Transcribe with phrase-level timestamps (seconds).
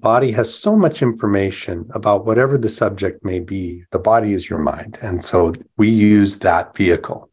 [0.00, 3.84] body has so much information about whatever the subject may be.
[3.90, 4.98] The body is your mind.
[5.02, 7.30] And so we use that vehicle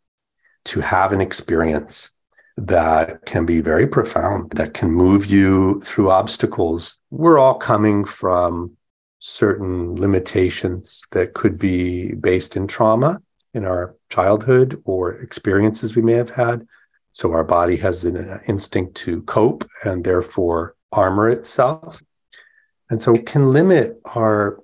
[0.65, 2.11] to have an experience
[2.57, 7.01] that can be very profound, that can move you through obstacles.
[7.11, 8.77] We're all coming from
[9.19, 13.21] certain limitations that could be based in trauma
[13.53, 16.65] in our childhood or experiences we may have had.
[17.11, 22.01] So our body has an instinct to cope and therefore armor itself.
[22.89, 24.59] And so can limit our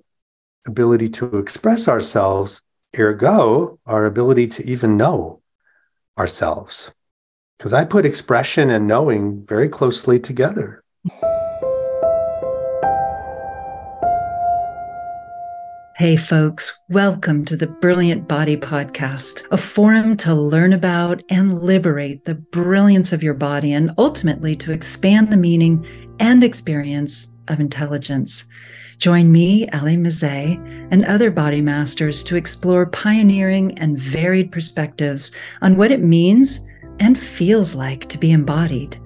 [0.68, 2.62] ability to express ourselves,
[2.98, 5.42] ergo, our ability to even know
[6.18, 6.92] ourselves.
[7.58, 10.84] Because I put expression and knowing very closely together.
[16.02, 22.26] Hey, folks, welcome to the Brilliant Body Podcast, a forum to learn about and liberate
[22.26, 25.86] the brilliance of your body and ultimately to expand the meaning
[26.20, 28.46] and experience of intelligence.
[28.98, 30.58] Join me, Ali Mezey,
[30.90, 36.62] and other body masters to explore pioneering and varied perspectives on what it means
[37.00, 39.00] and feels like to be embodied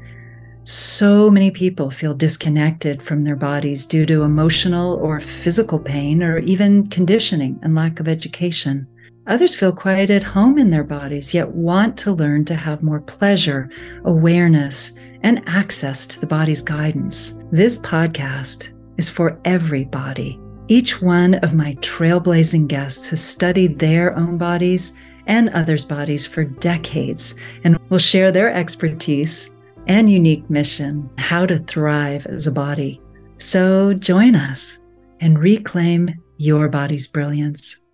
[0.68, 6.40] so many people feel disconnected from their bodies due to emotional or physical pain or
[6.40, 8.88] even conditioning and lack of education.
[9.28, 13.00] Others feel quite at home in their bodies, yet want to learn to have more
[13.00, 13.70] pleasure,
[14.06, 17.44] awareness, and access to the body's guidance.
[17.52, 20.40] This podcast is for everybody.
[20.68, 24.94] Each one of my trailblazing guests has studied their own bodies
[25.28, 29.56] and others' bodies for decades and will share their expertise
[29.88, 33.02] and unique mission how to thrive as a body.
[33.38, 34.80] So join us
[35.20, 37.86] and reclaim your body's brilliance.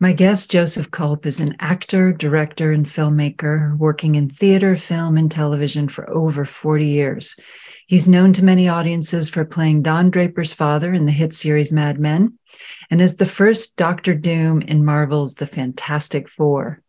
[0.00, 5.28] My guest, Joseph Culp, is an actor, director, and filmmaker working in theater, film, and
[5.28, 7.34] television for over 40 years.
[7.88, 11.98] He's known to many audiences for playing Don Draper's father in the hit series Mad
[11.98, 12.38] Men
[12.90, 16.80] and as the first Doctor Doom in Marvel's The Fantastic Four.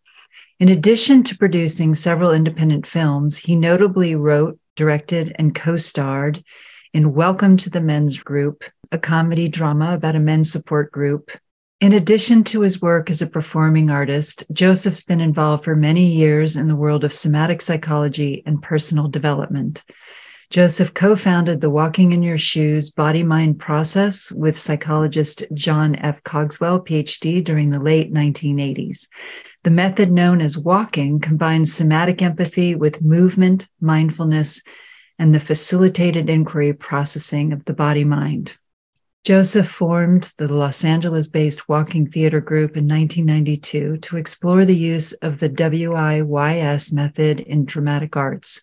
[0.59, 6.43] In addition to producing several independent films, he notably wrote, directed, and co starred
[6.93, 11.31] in Welcome to the Men's Group, a comedy drama about a men's support group.
[11.80, 16.58] In addition to his work as a performing artist, Joseph's been involved for many years
[16.58, 19.81] in the world of somatic psychology and personal development.
[20.49, 26.23] Joseph co founded the Walking in Your Shoes body mind process with psychologist John F.
[26.23, 29.09] Cogswell, PhD, during the late 1980s.
[29.64, 34.64] The method known as walking combines somatic empathy with movement, mindfulness,
[35.20, 38.58] and the facilitated inquiry processing of the body mind.
[39.23, 45.14] Joseph formed the Los Angeles based walking theater group in 1992 to explore the use
[45.14, 48.61] of the WIYS method in dramatic arts.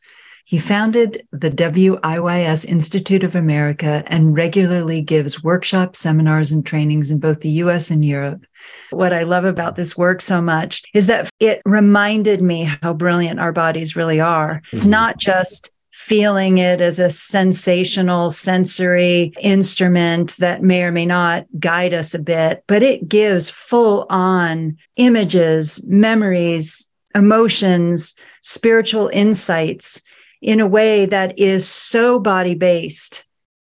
[0.49, 7.19] He founded the WIYS Institute of America and regularly gives workshops, seminars, and trainings in
[7.19, 8.47] both the US and Europe.
[8.91, 13.41] What I love about this work so much is that it reminded me how brilliant
[13.41, 14.63] our bodies really are.
[14.71, 14.93] It's mm-hmm.
[14.93, 21.93] not just feeling it as a sensational sensory instrument that may or may not guide
[21.93, 30.03] us a bit, but it gives full on images, memories, emotions, spiritual insights
[30.41, 33.25] in a way that is so body based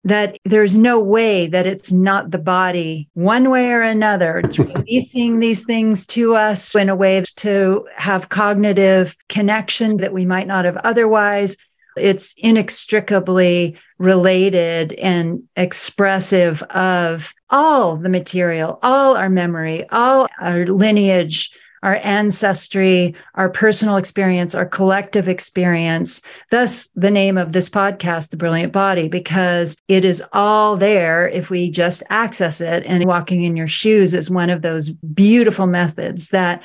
[0.04, 4.38] that there's no way that it's not the body one way or another.
[4.38, 10.26] It's releasing these things to us in a way to have cognitive connection that we
[10.26, 11.56] might not have otherwise.
[11.96, 21.50] It's inextricably related and expressive of all the material, all our memory, all our lineage,
[21.84, 26.22] our ancestry, our personal experience, our collective experience.
[26.50, 31.50] Thus, the name of this podcast, The Brilliant Body, because it is all there if
[31.50, 32.84] we just access it.
[32.86, 36.62] And walking in your shoes is one of those beautiful methods that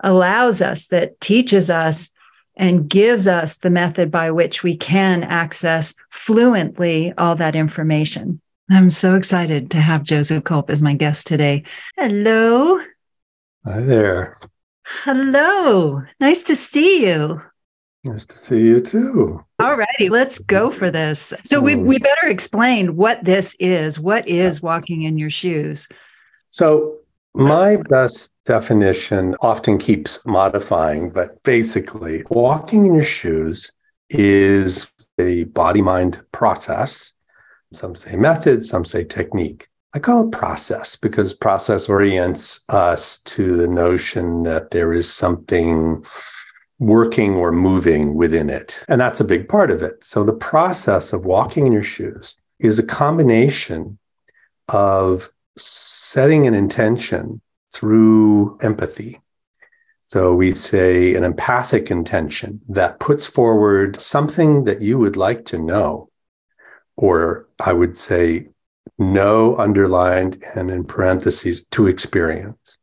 [0.00, 2.10] allows us, that teaches us
[2.56, 8.40] and gives us the method by which we can access fluently all that information.
[8.70, 11.64] I'm so excited to have Joseph Culp as my guest today.
[11.96, 12.78] Hello.
[13.66, 14.38] Hi there.
[15.00, 16.02] Hello.
[16.20, 17.42] Nice to see you.
[18.04, 19.44] Nice to see you too.
[19.58, 21.32] All righty, let's go for this.
[21.44, 21.98] So we we oh.
[21.98, 23.98] better explain what this is.
[23.98, 25.88] What is walking in your shoes?
[26.48, 26.98] So
[27.34, 33.72] my best definition often keeps modifying, but basically, walking in your shoes
[34.10, 37.12] is a body mind process.
[37.72, 39.68] Some say method, some say technique.
[39.94, 46.04] I call it process because process orients us to the notion that there is something
[46.78, 48.82] working or moving within it.
[48.88, 50.02] And that's a big part of it.
[50.02, 53.98] So the process of walking in your shoes is a combination
[54.68, 57.40] of setting an intention
[57.72, 59.20] through empathy.
[60.04, 65.58] So we say an empathic intention that puts forward something that you would like to
[65.58, 66.10] know,
[66.96, 68.48] or I would say,
[68.98, 72.78] know underlined and in parentheses to experience.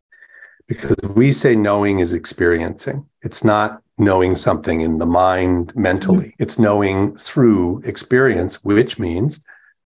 [0.68, 3.06] Because we say knowing is experiencing.
[3.22, 6.44] It's not knowing something in the mind mentally, mm-hmm.
[6.44, 9.44] it's knowing through experience, which means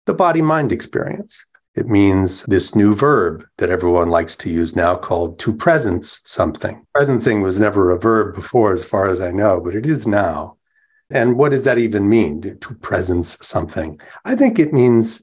[0.07, 1.45] the body mind experience.
[1.77, 6.85] It means this new verb that everyone likes to use now called to presence something.
[6.97, 10.57] Presencing was never a verb before, as far as I know, but it is now.
[11.13, 14.01] And what does that even mean to presence something?
[14.25, 15.23] I think it means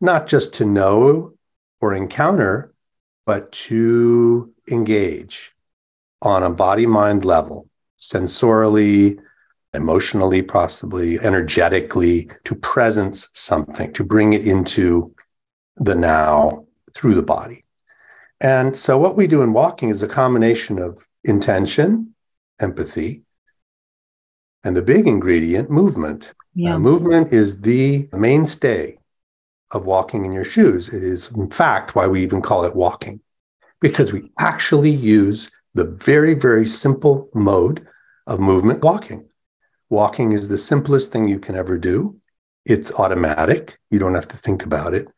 [0.00, 1.34] not just to know
[1.80, 2.72] or encounter,
[3.26, 5.52] but to engage
[6.22, 7.68] on a body mind level,
[7.98, 9.18] sensorially,
[9.74, 15.14] emotionally, possibly energetically, to presence something, to bring it into
[15.76, 17.64] the now through the body.
[18.40, 22.14] And so, what we do in walking is a combination of intention,
[22.60, 23.22] empathy,
[24.64, 26.32] and the big ingredient, movement.
[26.54, 26.74] Yeah.
[26.74, 28.97] Uh, movement is the mainstay
[29.70, 30.88] of walking in your shoes.
[30.88, 33.20] It is, in fact, why we even call it walking,
[33.80, 37.86] because we actually use the very, very simple mode
[38.26, 39.28] of movement walking.
[39.90, 42.16] Walking is the simplest thing you can ever do.
[42.64, 43.78] It's automatic.
[43.90, 45.08] You don't have to think about it.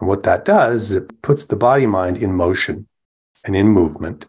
[0.00, 2.86] And what that does is it puts the body mind in motion
[3.44, 4.26] and in movement.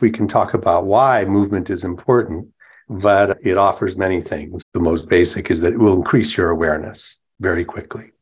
[0.00, 2.48] We can talk about why movement is important,
[2.88, 4.62] but it offers many things.
[4.72, 8.12] The most basic is that it will increase your awareness very quickly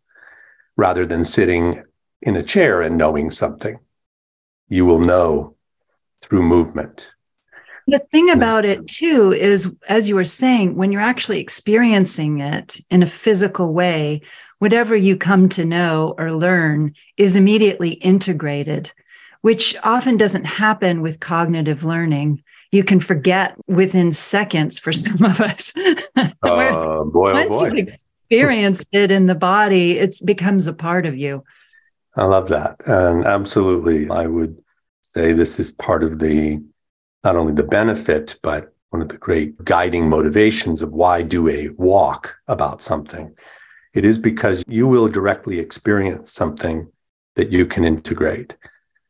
[0.78, 1.82] rather than sitting
[2.22, 3.78] in a chair and knowing something.
[4.68, 5.56] You will know
[6.22, 7.10] through movement.
[7.86, 12.80] The thing about it too is, as you were saying, when you're actually experiencing it
[12.90, 14.22] in a physical way,
[14.58, 18.92] whatever you come to know or learn is immediately integrated,
[19.40, 22.42] which often doesn't happen with cognitive learning.
[22.72, 25.72] You can forget within seconds for some of us.
[26.16, 27.86] uh, boy, oh boy.
[28.30, 31.44] Experienced it in the body, it becomes a part of you.
[32.16, 32.76] I love that.
[32.86, 34.58] And absolutely, I would
[35.02, 36.62] say this is part of the
[37.24, 41.68] not only the benefit, but one of the great guiding motivations of why do a
[41.70, 43.34] walk about something
[43.94, 46.88] it is because you will directly experience something
[47.34, 48.56] that you can integrate.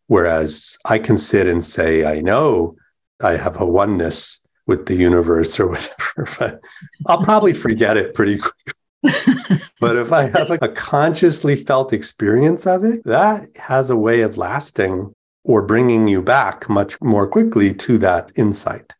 [0.07, 2.77] Whereas I can sit and say, I know
[3.23, 6.61] I have a oneness with the universe or whatever, but
[7.07, 8.73] I'll probably forget it pretty quickly.
[9.03, 14.23] But if I have a, a consciously felt experience of it, that has a way
[14.23, 15.15] of lasting
[15.45, 18.95] or bringing you back much more quickly to that insight.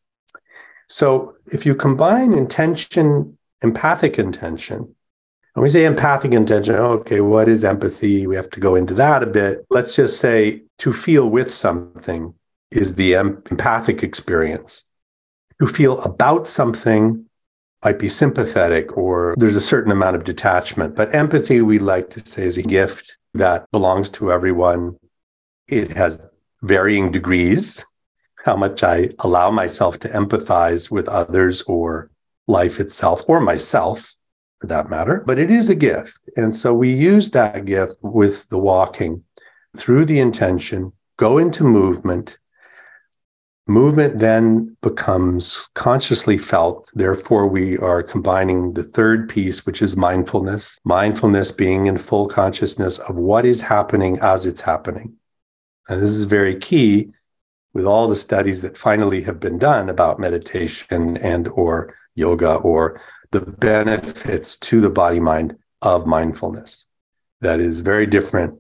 [0.89, 4.95] So if you combine intention, empathic intention,
[5.55, 8.27] when we say empathic intention, okay, what is empathy?
[8.27, 9.67] We have to go into that a bit.
[9.71, 12.33] Let's just say to feel with something
[12.71, 14.85] is the empathic experience.
[15.61, 17.28] To feel about something
[17.85, 20.97] might be sympathetic or there's a certain amount of detachment.
[20.97, 24.97] But empathy, we like to say, is a gift that belongs to everyone.
[25.69, 26.21] It has
[26.63, 27.85] varying degrees,
[28.45, 32.11] how much I allow myself to empathize with others or
[32.47, 34.15] life itself or myself
[34.61, 36.19] for that matter, but it is a gift.
[36.37, 39.23] And so we use that gift with the walking
[39.77, 42.39] through the intention, go into movement.
[43.71, 46.91] Movement then becomes consciously felt.
[46.95, 50.79] Therefore, we are combining the third piece, which is mindfulness.
[50.85, 55.13] Mindfulness being in full consciousness of what is happening as it's happening.
[55.87, 57.11] And this is very key
[57.75, 63.03] with all the studies that finally have been done about meditation and or yoga or
[63.33, 66.87] the benefits to the body mind of mindfulness.
[67.43, 68.59] That is very different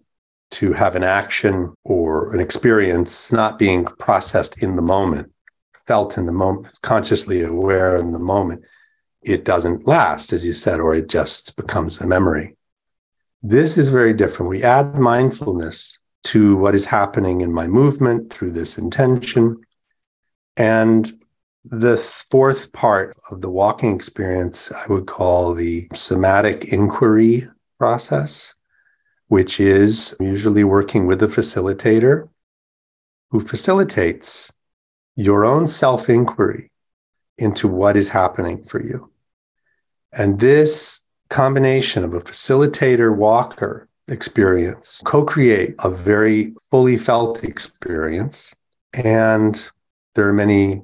[0.50, 5.31] to have an action or an experience not being processed in the moment,
[5.87, 8.64] felt in the moment, consciously aware in the moment.
[9.23, 12.57] It doesn't last, as you said, or it just becomes a memory.
[13.43, 14.50] This is very different.
[14.50, 19.61] We add mindfulness to what is happening in my movement through this intention.
[20.57, 21.11] And
[21.64, 28.55] the fourth part of the walking experience, I would call the somatic inquiry process,
[29.28, 32.28] which is usually working with a facilitator
[33.30, 34.52] who facilitates
[35.16, 36.70] your own self inquiry
[37.37, 39.11] into what is happening for you.
[40.12, 48.54] And this combination of a facilitator walker experience co create a very fully felt experience.
[48.94, 49.70] And
[50.14, 50.82] there are many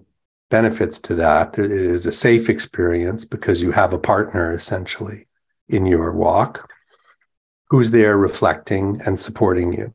[0.50, 1.58] benefits to that.
[1.58, 5.26] It is a safe experience because you have a partner essentially
[5.68, 6.70] in your walk.
[7.74, 9.92] Who's there reflecting and supporting you.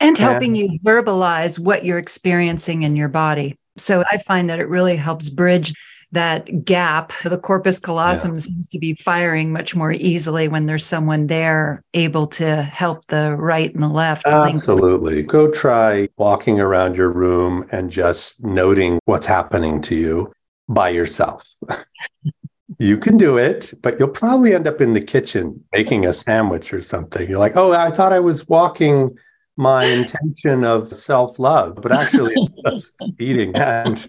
[0.00, 3.56] And helping and, you verbalize what you're experiencing in your body.
[3.76, 5.72] So I find that it really helps bridge
[6.10, 7.12] that gap.
[7.22, 8.38] The corpus callosum yeah.
[8.38, 13.36] seems to be firing much more easily when there's someone there able to help the
[13.36, 14.26] right and the left.
[14.26, 15.14] Absolutely.
[15.14, 15.28] Link.
[15.28, 20.32] Go try walking around your room and just noting what's happening to you
[20.68, 21.46] by yourself.
[22.78, 26.72] you can do it, but you'll probably end up in the kitchen making a sandwich
[26.72, 27.28] or something.
[27.28, 29.16] You're like, oh, I thought I was walking
[29.56, 32.34] my intention of self love, but actually
[32.66, 33.54] just eating.
[33.54, 34.06] And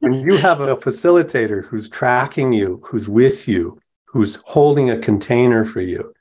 [0.00, 5.64] when you have a facilitator who's tracking you, who's with you, who's holding a container
[5.64, 6.12] for you,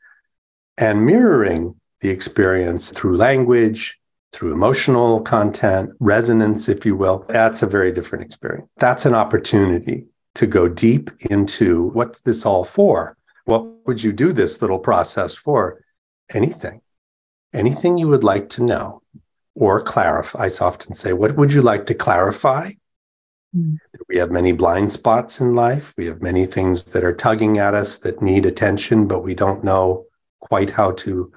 [0.78, 4.00] and mirroring the experience through language,
[4.32, 8.68] through emotional content, resonance, if you will, that's a very different experience.
[8.78, 13.18] That's an opportunity to go deep into what's this all for?
[13.46, 15.82] What would you do this little process for?
[16.34, 16.82] Anything
[17.56, 19.02] anything you would like to know
[19.56, 20.46] or clarify.
[20.46, 22.72] I often say, What would you like to clarify?
[23.56, 23.78] Mm.
[24.10, 25.94] We have many blind spots in life.
[25.98, 29.64] We have many things that are tugging at us that need attention, but we don't
[29.64, 30.06] know
[30.42, 31.32] quite how to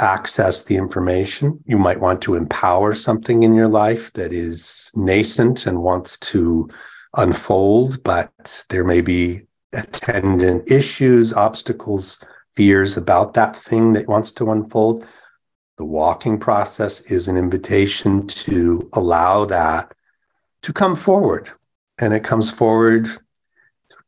[0.00, 1.62] access the information.
[1.66, 6.68] You might want to empower something in your life that is nascent and wants to
[7.16, 12.22] unfold, but there may be attendant issues, obstacles,
[12.54, 15.04] fears about that thing that wants to unfold.
[15.76, 19.92] The walking process is an invitation to allow that
[20.62, 21.50] to come forward.
[21.98, 23.08] And it comes forward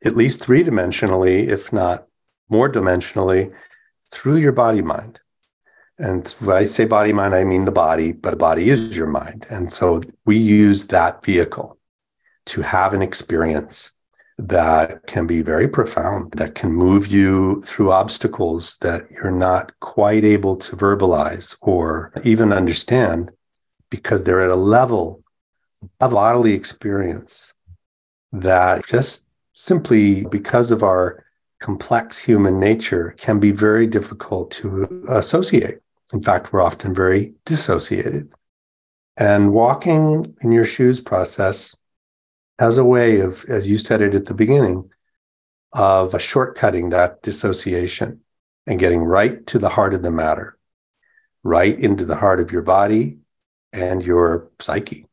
[0.04, 2.06] at least three dimensionally, if not
[2.48, 3.52] more dimensionally,
[4.10, 5.20] through your body mind.
[5.98, 9.06] And when I say body mind, I mean the body, but the body is your
[9.06, 9.46] mind.
[9.50, 11.75] And so we use that vehicle
[12.46, 13.92] to have an experience
[14.38, 20.24] that can be very profound, that can move you through obstacles that you're not quite
[20.24, 23.30] able to verbalize or even understand
[23.90, 25.22] because they're at a level
[26.00, 27.52] of bodily experience
[28.32, 31.24] that just simply because of our
[31.60, 35.78] complex human nature can be very difficult to associate.
[36.12, 38.30] In fact, we're often very dissociated.
[39.16, 41.74] And walking in your shoes process
[42.58, 44.90] has a way of, as you said it at the beginning,
[45.72, 48.20] of a shortcutting that dissociation
[48.66, 50.56] and getting right to the heart of the matter,
[51.42, 53.18] right into the heart of your body
[53.72, 55.06] and your psyche.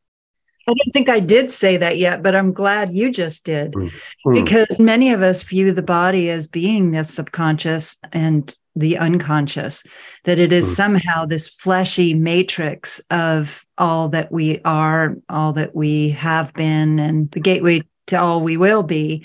[0.66, 4.32] I don't think I did say that yet, but I'm glad you just did mm-hmm.
[4.32, 9.84] because many of us view the body as being this subconscious and the unconscious,
[10.24, 10.74] that it is mm.
[10.74, 17.30] somehow this fleshy matrix of all that we are, all that we have been, and
[17.30, 19.24] the gateway to all we will be.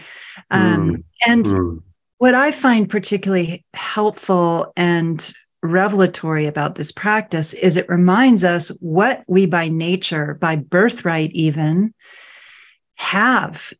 [0.51, 1.03] Um, mm.
[1.25, 1.81] And mm.
[2.17, 9.23] what I find particularly helpful and revelatory about this practice is it reminds us what
[9.27, 11.93] we by nature, by birthright, even
[12.95, 13.73] have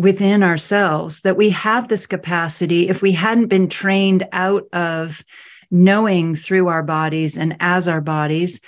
[0.00, 5.22] within ourselves that we have this capacity if we hadn't been trained out of
[5.70, 8.62] knowing through our bodies and as our bodies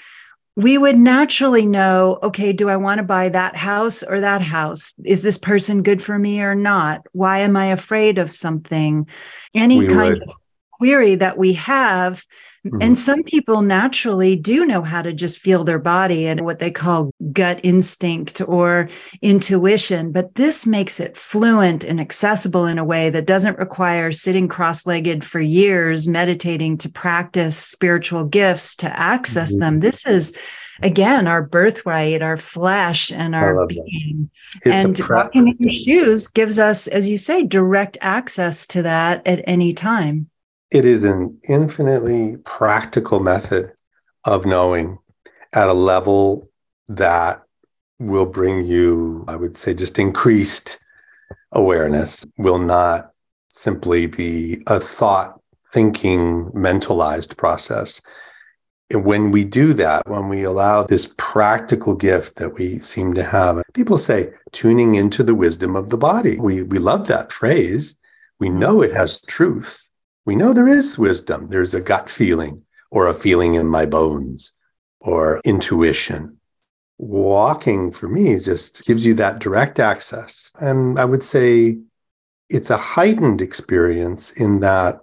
[0.56, 4.92] we would naturally know okay do i want to buy that house or that house?
[5.02, 7.06] Is this person good for me or not?
[7.12, 9.06] Why am i afraid of something?
[9.54, 10.22] Any we kind would.
[10.22, 10.34] of
[10.72, 12.22] query that we have
[12.64, 12.78] Mm-hmm.
[12.81, 16.71] And some people naturally do know how to just feel their body and what they
[16.71, 18.88] call gut instinct or
[19.21, 20.12] intuition.
[20.12, 24.87] But this makes it fluent and accessible in a way that doesn't require sitting cross
[24.87, 29.61] legged for years, meditating to practice spiritual gifts to access mm-hmm.
[29.61, 29.81] them.
[29.81, 30.33] This is
[30.83, 34.31] again our birthright our flesh and our being
[34.64, 39.42] and walking in your shoes gives us as you say direct access to that at
[39.47, 40.28] any time
[40.72, 43.74] it is an infinitely practical method
[44.24, 44.98] of knowing
[45.52, 46.50] at a level
[46.88, 47.42] that
[47.98, 50.82] will bring you, I would say, just increased
[51.52, 53.10] awareness, will not
[53.48, 55.38] simply be a thought
[55.70, 58.00] thinking, mentalized process.
[58.90, 63.22] And when we do that, when we allow this practical gift that we seem to
[63.22, 66.38] have, people say tuning into the wisdom of the body.
[66.38, 67.94] We, we love that phrase.
[68.40, 68.58] We mm-hmm.
[68.58, 69.81] know it has truth
[70.24, 71.48] we know there is wisdom.
[71.48, 74.52] There's a gut feeling or a feeling in my bones
[75.00, 76.38] or intuition.
[76.98, 80.50] Walking for me just gives you that direct access.
[80.60, 81.78] And I would say
[82.48, 85.00] it's a heightened experience in that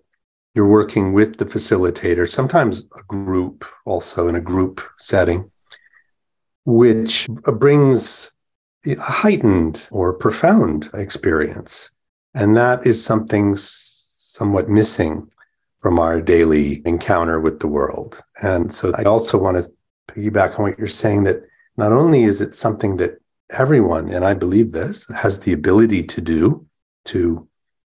[0.54, 5.52] you're working with the facilitator, sometimes a group, also in a group setting,
[6.66, 8.32] which brings
[8.86, 11.92] a heightened or profound experience.
[12.34, 13.56] And that is something
[14.40, 15.30] somewhat missing
[15.82, 18.22] from our daily encounter with the world.
[18.42, 19.70] And so I also want to
[20.10, 21.44] piggyback on what you're saying that
[21.78, 26.22] not only is it something that everyone, and I believe this, has the ability to
[26.22, 26.66] do
[27.06, 27.48] to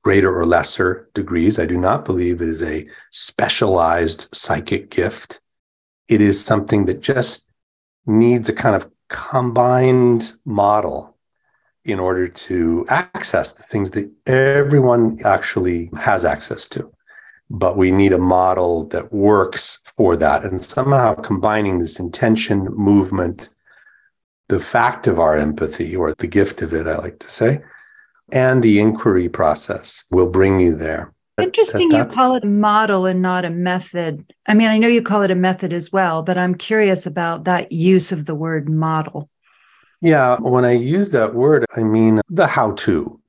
[0.02, 1.60] greater or lesser degrees.
[1.60, 5.40] I do not believe it is a specialized psychic gift.
[6.08, 7.48] It is something that just
[8.06, 11.11] needs a kind of combined model
[11.84, 16.90] in order to access the things that everyone actually has access to.
[17.50, 20.44] But we need a model that works for that.
[20.44, 23.50] And somehow combining this intention, movement,
[24.48, 27.60] the fact of our empathy, or the gift of it, I like to say,
[28.30, 31.12] and the inquiry process will bring you there.
[31.38, 34.32] Interesting that, you call it a model and not a method.
[34.46, 37.44] I mean, I know you call it a method as well, but I'm curious about
[37.44, 39.28] that use of the word model.
[40.02, 43.20] Yeah, when I use that word, I mean the how to,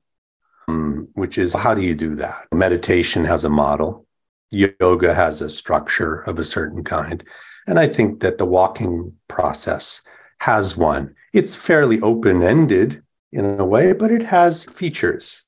[0.66, 2.48] um, which is how do you do that?
[2.52, 4.06] Meditation has a model,
[4.50, 7.22] yoga has a structure of a certain kind.
[7.68, 10.02] And I think that the walking process
[10.40, 11.14] has one.
[11.32, 15.46] It's fairly open ended in a way, but it has features.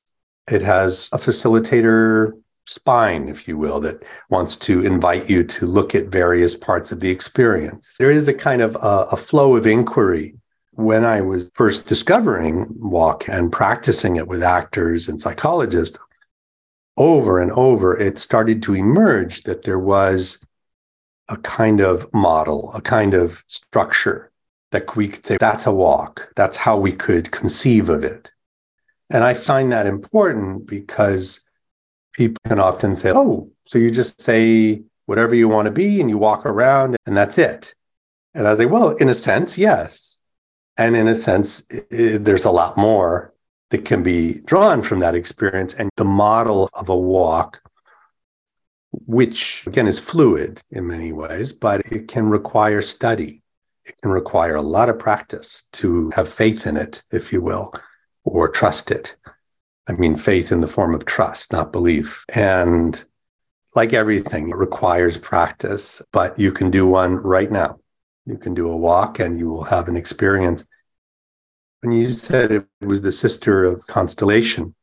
[0.49, 2.31] It has a facilitator
[2.65, 7.01] spine, if you will, that wants to invite you to look at various parts of
[7.01, 7.95] the experience.
[7.99, 10.35] There is a kind of a, a flow of inquiry
[10.77, 15.97] when I was first discovering walk and practicing it with actors and psychologists,
[16.97, 20.37] over and over, it started to emerge that there was
[21.29, 24.31] a kind of model, a kind of structure
[24.69, 26.31] that we could say, that's a walk.
[26.35, 28.31] That's how we could conceive of it.
[29.09, 31.41] And I find that important because
[32.13, 36.09] people can often say, oh, so you just say whatever you want to be and
[36.09, 37.73] you walk around and that's it.
[38.35, 40.06] And I say, well, in a sense, yes.
[40.77, 43.33] And in a sense, it, there's a lot more
[43.69, 45.73] that can be drawn from that experience.
[45.73, 47.61] And the model of a walk,
[48.91, 53.41] which again is fluid in many ways, but it can require study.
[53.85, 57.73] It can require a lot of practice to have faith in it, if you will,
[58.23, 59.15] or trust it.
[59.89, 62.25] I mean, faith in the form of trust, not belief.
[62.35, 63.03] And
[63.75, 67.79] like everything, it requires practice, but you can do one right now.
[68.25, 70.65] You can do a walk and you will have an experience.
[71.81, 74.73] When you said it was the sister of constellation,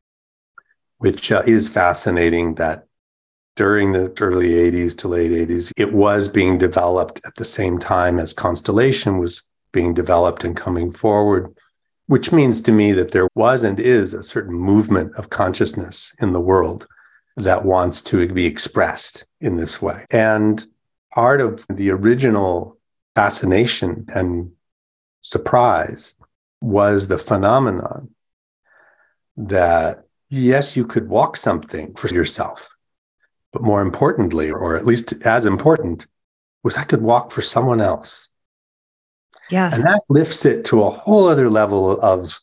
[0.98, 2.86] which uh, is fascinating that
[3.56, 8.18] during the early 80s to late 80s, it was being developed at the same time
[8.18, 11.52] as constellation was being developed and coming forward,
[12.06, 16.32] which means to me that there was and is a certain movement of consciousness in
[16.32, 16.86] the world
[17.36, 20.04] that wants to be expressed in this way.
[20.12, 20.64] And
[21.12, 22.78] part of the original
[23.16, 24.52] fascination and
[25.22, 26.14] surprise
[26.64, 28.08] was the phenomenon
[29.36, 32.74] that yes, you could walk something for yourself,
[33.52, 36.06] but more importantly, or at least as important,
[36.62, 38.30] was I could walk for someone else.
[39.50, 39.74] Yes.
[39.74, 42.40] And that lifts it to a whole other level of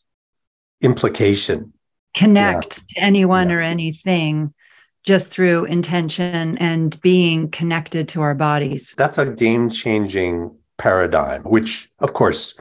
[0.80, 1.72] implication.
[2.14, 3.00] Connect yeah.
[3.00, 3.56] to anyone yeah.
[3.56, 4.54] or anything
[5.02, 8.94] just through intention and being connected to our bodies.
[8.96, 12.54] That's a game changing paradigm, which, of course,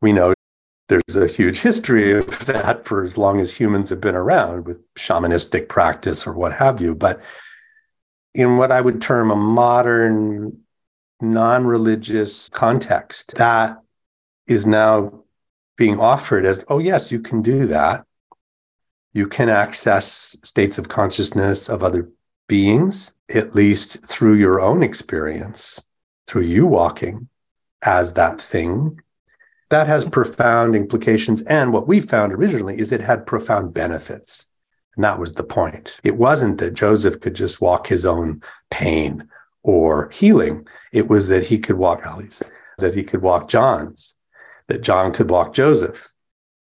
[0.00, 0.34] we know
[0.92, 4.80] there's a huge history of that for as long as humans have been around with
[4.94, 6.94] shamanistic practice or what have you.
[6.94, 7.20] But
[8.34, 10.58] in what I would term a modern,
[11.20, 13.78] non religious context, that
[14.46, 15.22] is now
[15.76, 18.04] being offered as oh, yes, you can do that.
[19.14, 22.10] You can access states of consciousness of other
[22.48, 25.80] beings, at least through your own experience,
[26.26, 27.28] through you walking
[27.82, 29.00] as that thing.
[29.72, 31.40] That has profound implications.
[31.44, 34.46] And what we found originally is it had profound benefits.
[34.96, 35.98] And that was the point.
[36.04, 39.26] It wasn't that Joseph could just walk his own pain
[39.62, 40.66] or healing.
[40.92, 42.42] It was that he could walk Ali's,
[42.76, 44.14] that he could walk John's,
[44.66, 46.12] that John could walk Joseph,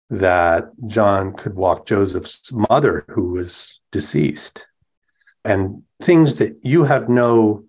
[0.09, 4.67] that John could walk Joseph's mother who was deceased,
[5.45, 7.63] and things that you have no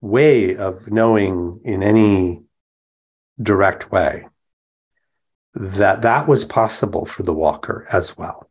[0.00, 2.44] way of knowing in any
[3.42, 4.24] direct way
[5.54, 8.48] that that was possible for the walker as well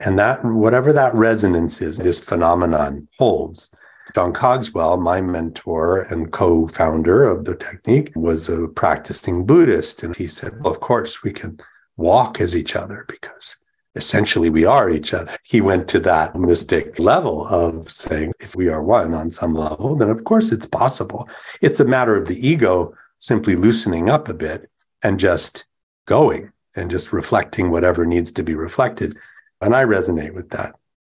[0.00, 3.70] and that whatever that resonance is this phenomenon holds
[4.14, 10.26] john cogswell my mentor and co-founder of the technique was a practicing buddhist and he
[10.26, 11.58] said well of course we can
[11.96, 13.56] walk as each other because
[13.94, 15.36] essentially we are each other.
[15.42, 19.96] He went to that mystic level of saying, if we are one on some level,
[19.96, 21.28] then of course it's possible.
[21.60, 24.70] It's a matter of the ego simply loosening up a bit
[25.02, 25.66] and just
[26.06, 29.16] going and just reflecting whatever needs to be reflected.
[29.60, 30.74] And I resonate with that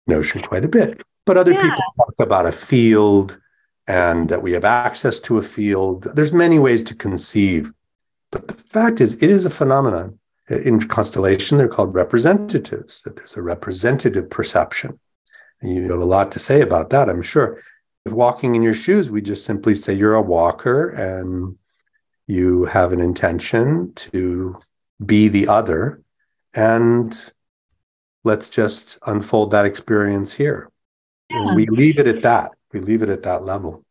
[0.07, 1.01] notion quite a bit.
[1.25, 1.61] But other Yeah.
[1.61, 3.39] people talk about a field
[3.87, 6.03] and that we have access to a field.
[6.15, 7.71] There's many ways to conceive.
[8.31, 10.19] But the fact is, it is a phenomenon.
[10.49, 14.99] In constellation, they're called representatives, that there's a representative perception.
[15.61, 17.59] And you have a lot to say about that, I'm sure.
[18.05, 21.57] Walking in your shoes, we just simply say you're a walker and
[22.27, 24.57] you have an intention to
[25.03, 26.01] be the other.
[26.53, 27.19] And
[28.23, 30.71] let's just unfold that experience here.
[31.29, 31.47] Yeah.
[31.47, 32.51] And we leave it at that.
[32.71, 33.84] We leave it at that level.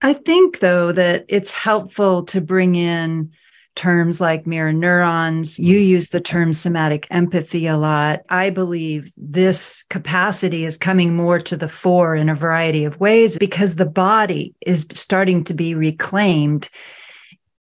[0.00, 3.32] I think, though, that it's helpful to bring in
[3.74, 5.58] terms like mirror neurons.
[5.58, 5.90] You mm-hmm.
[5.90, 8.20] use the term somatic empathy a lot.
[8.28, 13.38] I believe this capacity is coming more to the fore in a variety of ways
[13.38, 16.68] because the body is starting to be reclaimed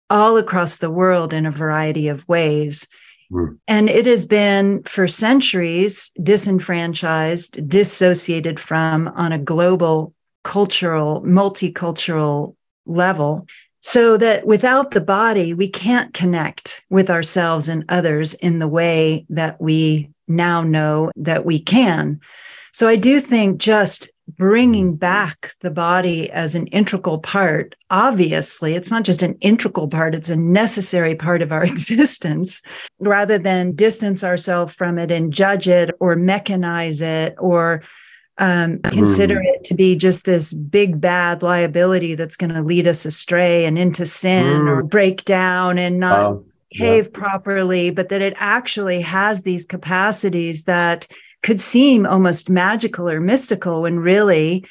[0.09, 2.87] all across the world in a variety of ways.
[3.31, 3.57] Mm.
[3.67, 13.47] And it has been for centuries disenfranchised, dissociated from on a global cultural, multicultural level.
[13.81, 19.25] So that without the body, we can't connect with ourselves and others in the way
[19.29, 22.19] that we now know that we can.
[22.73, 28.91] So I do think just bringing back the body as an integral part, obviously, it's
[28.91, 32.61] not just an integral part, it's a necessary part of our existence,
[32.99, 37.81] rather than distance ourselves from it and judge it or mechanize it or
[38.39, 43.03] um, consider it to be just this big bad liability that's going to lead us
[43.05, 46.85] astray and into sin or break down and not Um, yeah.
[46.85, 51.07] behave properly, but that it actually has these capacities that
[51.43, 54.65] could seem almost magical or mystical when really,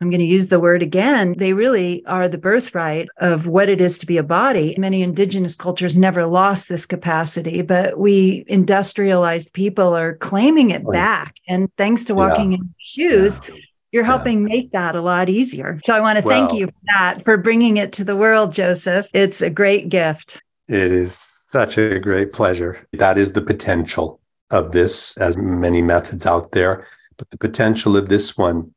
[0.00, 3.80] I'm going to use the word again, they really are the birthright of what it
[3.80, 4.74] is to be a body.
[4.76, 10.94] Many indigenous cultures never lost this capacity, but we industrialized people are claiming it Right.
[10.94, 11.36] back.
[11.46, 12.16] And thanks to Yeah.
[12.16, 13.54] walking in shoes, Yeah.
[13.92, 14.06] you're Yeah.
[14.08, 15.78] helping make that a lot easier.
[15.84, 19.06] So I want to thank you for that, for bringing it to the world, Joseph.
[19.14, 20.42] It's a great gift.
[20.68, 22.78] It is such a great pleasure.
[22.94, 24.18] That is the potential
[24.52, 26.86] of this, as many methods out there.
[27.16, 28.72] But the potential of this one,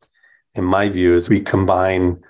[0.55, 2.23] in my view, is we combine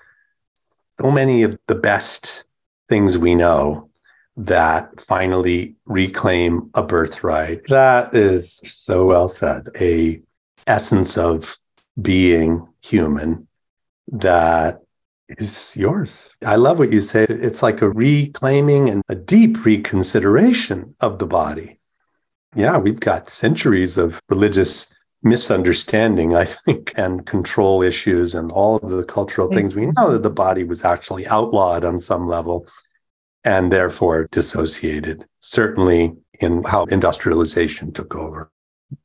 [0.99, 2.43] so many of the best
[2.89, 3.89] things we know
[4.37, 7.65] that finally reclaim a birthright.
[7.67, 9.69] That is so well said.
[9.79, 10.21] A
[10.67, 11.57] essence of
[12.01, 13.47] being human
[14.11, 14.81] that
[15.29, 16.29] is yours.
[16.45, 17.25] I love what you say.
[17.29, 21.79] It's like a reclaiming and a deep reconsideration of the body.
[22.55, 28.89] Yeah, we've got centuries of religious misunderstanding, I think, and control issues and all of
[28.89, 29.53] the cultural mm.
[29.53, 29.75] things.
[29.75, 32.67] We know that the body was actually outlawed on some level
[33.43, 38.51] and therefore dissociated, certainly in how industrialization took over.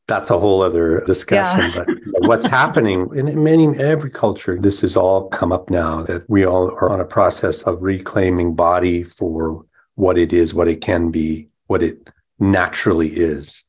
[0.07, 1.73] That's a whole other discussion.
[1.75, 1.85] Yeah.
[1.85, 6.45] But what's happening in many every culture, this has all come up now that we
[6.45, 11.11] all are on a process of reclaiming body for what it is, what it can
[11.11, 12.09] be, what it
[12.40, 13.64] naturally is.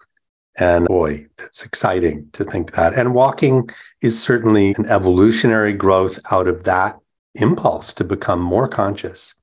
[0.59, 2.93] And boy, that's exciting to think that.
[2.93, 3.69] And walking
[4.01, 6.99] is certainly an evolutionary growth out of that
[7.35, 9.33] impulse to become more conscious.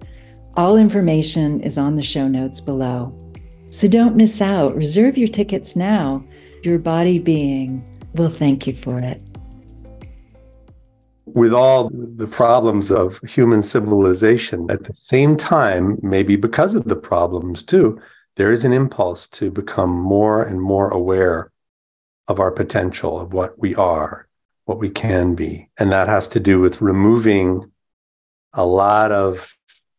[0.58, 3.16] All information is on the show notes below.
[3.70, 4.76] So don't miss out.
[4.76, 6.22] Reserve your tickets now.
[6.62, 7.82] Your body being
[8.14, 9.22] will thank you for it.
[11.34, 16.96] With all the problems of human civilization, at the same time, maybe because of the
[16.96, 18.00] problems too,
[18.36, 21.52] there is an impulse to become more and more aware
[22.28, 24.28] of our potential, of what we are,
[24.64, 25.68] what we can be.
[25.78, 27.70] And that has to do with removing
[28.52, 29.56] a lot of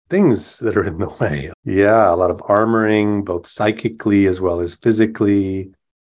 [0.10, 1.52] things that are in the way.
[1.63, 5.72] Yeah, a lot of armoring, both psychically as well as physically,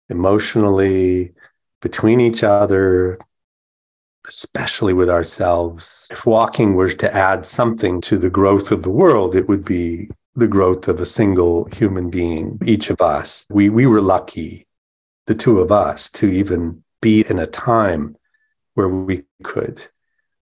[0.09, 1.33] emotionally,
[1.81, 3.17] between each other,
[4.29, 6.07] especially with ourselves.
[6.11, 10.09] If walking was to add something to the growth of the world, it would be
[10.35, 13.45] the growth of a single human being, each of us.
[13.49, 14.67] We, we were lucky,
[15.25, 18.15] the two of us, to even be in a time
[18.75, 19.81] where we could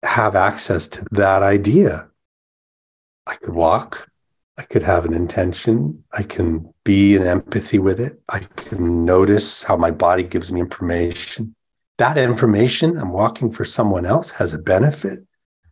[0.04, 2.08] have access to that idea.
[3.28, 4.08] I could walk,
[4.58, 9.63] I could have an intention, I can be in empathy with it, I can notice
[9.63, 11.56] how my body gives me information.
[12.02, 15.20] That information, I'm walking for someone else, has a benefit.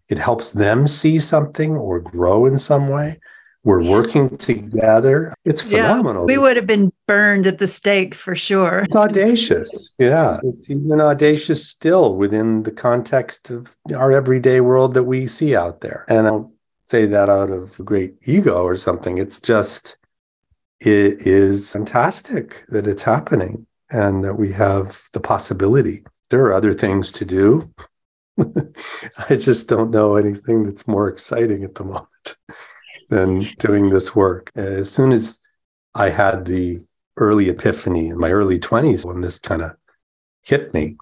[0.09, 3.19] It helps them see something or grow in some way.
[3.63, 5.33] We're working together.
[5.43, 6.29] It's phenomenal.
[6.29, 8.83] Yeah, we would have been burned at the stake for sure.
[8.85, 9.91] It's audacious.
[9.97, 10.39] Yeah.
[10.43, 15.81] It's even audacious still within the context of our everyday world that we see out
[15.81, 16.05] there.
[16.09, 16.53] And I don't
[16.85, 19.17] say that out of great ego or something.
[19.17, 19.97] It's just,
[20.79, 26.03] it is fantastic that it's happening and that we have the possibility.
[26.29, 27.73] There are other things to do.
[29.29, 32.35] I just don't know anything that's more exciting at the moment
[33.09, 34.51] than doing this work.
[34.55, 35.39] As soon as
[35.95, 36.79] I had the
[37.17, 39.71] early epiphany in my early 20s when this kind of
[40.43, 40.97] hit me,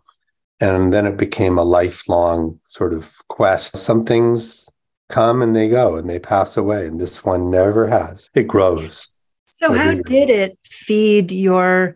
[0.60, 3.78] and then it became a lifelong sort of quest.
[3.78, 4.68] Some things
[5.10, 8.30] come and they go and they pass away, and this one never has.
[8.34, 9.08] It grows.
[9.46, 11.96] So, how did it feed your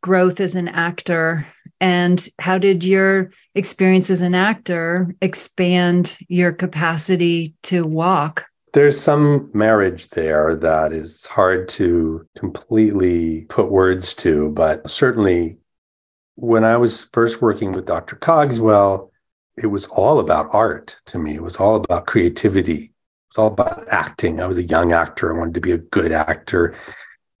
[0.00, 1.46] growth as an actor?
[1.80, 8.46] And how did your experience as an actor expand your capacity to walk?
[8.72, 15.58] There's some marriage there that is hard to completely put words to, but certainly
[16.36, 18.16] when I was first working with Dr.
[18.16, 19.10] Cogswell,
[19.58, 21.34] it was all about art to me.
[21.34, 22.84] It was all about creativity.
[22.84, 22.90] It
[23.30, 24.40] was all about acting.
[24.40, 25.34] I was a young actor.
[25.34, 26.76] I wanted to be a good actor.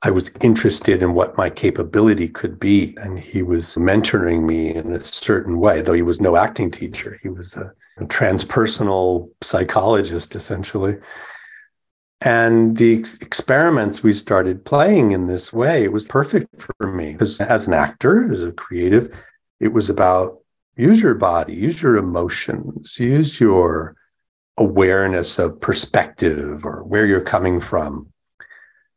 [0.02, 2.96] I was interested in what my capability could be.
[2.98, 7.18] And he was mentoring me in a certain way, though he was no acting teacher.
[7.22, 10.96] He was a a transpersonal psychologist, essentially.
[12.22, 17.12] And the ex- experiments we started playing in this way, it was perfect for me
[17.12, 19.14] because as an actor, as a creative,
[19.58, 20.38] it was about
[20.76, 23.96] use your body, use your emotions, use your
[24.56, 28.12] awareness of perspective or where you're coming from.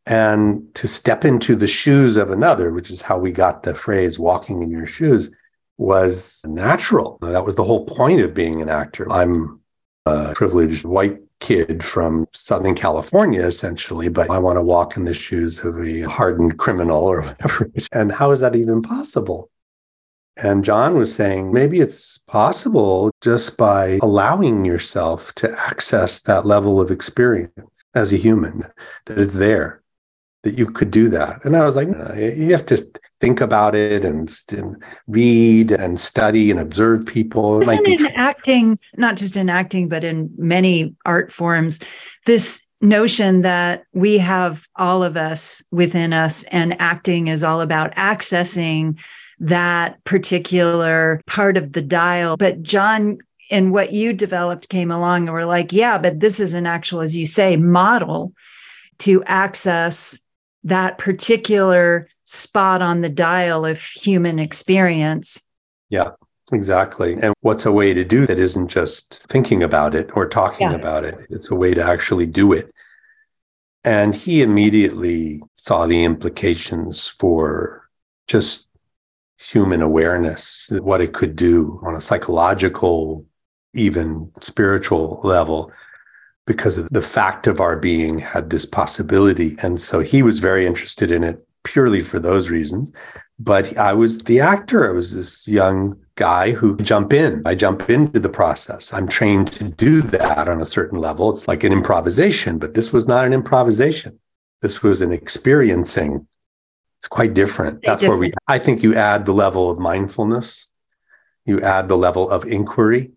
[0.05, 4.19] And to step into the shoes of another, which is how we got the phrase
[4.19, 5.31] walking in your shoes,
[5.77, 7.17] was natural.
[7.21, 9.09] That was the whole point of being an actor.
[9.11, 9.61] I'm
[10.05, 15.13] a privileged white kid from Southern California, essentially, but I want to walk in the
[15.13, 17.71] shoes of a hardened criminal or whatever.
[17.91, 19.49] And how is that even possible?
[20.35, 26.81] And John was saying maybe it's possible just by allowing yourself to access that level
[26.81, 28.63] of experience as a human,
[29.05, 29.82] that it's there
[30.43, 31.43] that you could do that.
[31.45, 32.85] And I was like, you have to
[33.21, 37.61] think about it and, and read and study and observe people.
[37.61, 41.79] Isn't it in acting, not just in acting, but in many art forms,
[42.25, 47.95] this notion that we have all of us within us and acting is all about
[47.95, 48.99] accessing
[49.39, 52.35] that particular part of the dial.
[52.35, 56.53] But John and what you developed came along and we're like, yeah, but this is
[56.53, 58.33] an actual, as you say, model
[58.99, 60.19] to access
[60.63, 65.41] that particular spot on the dial of human experience.
[65.89, 66.11] Yeah,
[66.51, 67.13] exactly.
[67.21, 70.75] And what's a way to do that isn't just thinking about it or talking yeah.
[70.75, 71.17] about it?
[71.29, 72.71] It's a way to actually do it.
[73.83, 77.89] And he immediately saw the implications for
[78.27, 78.69] just
[79.37, 83.25] human awareness, what it could do on a psychological,
[83.73, 85.71] even spiritual level
[86.45, 89.55] because of the fact of our being had this possibility.
[89.61, 92.91] And so he was very interested in it purely for those reasons.
[93.39, 94.87] But I was the actor.
[94.87, 97.41] I was this young guy who jump in.
[97.45, 98.93] I jump into the process.
[98.93, 101.31] I'm trained to do that on a certain level.
[101.31, 104.19] It's like an improvisation, but this was not an improvisation.
[104.61, 106.27] This was an experiencing.
[106.99, 107.81] It's quite different.
[107.83, 108.19] That's different.
[108.19, 110.67] where we, I think you add the level of mindfulness,
[111.45, 113.11] you add the level of inquiry,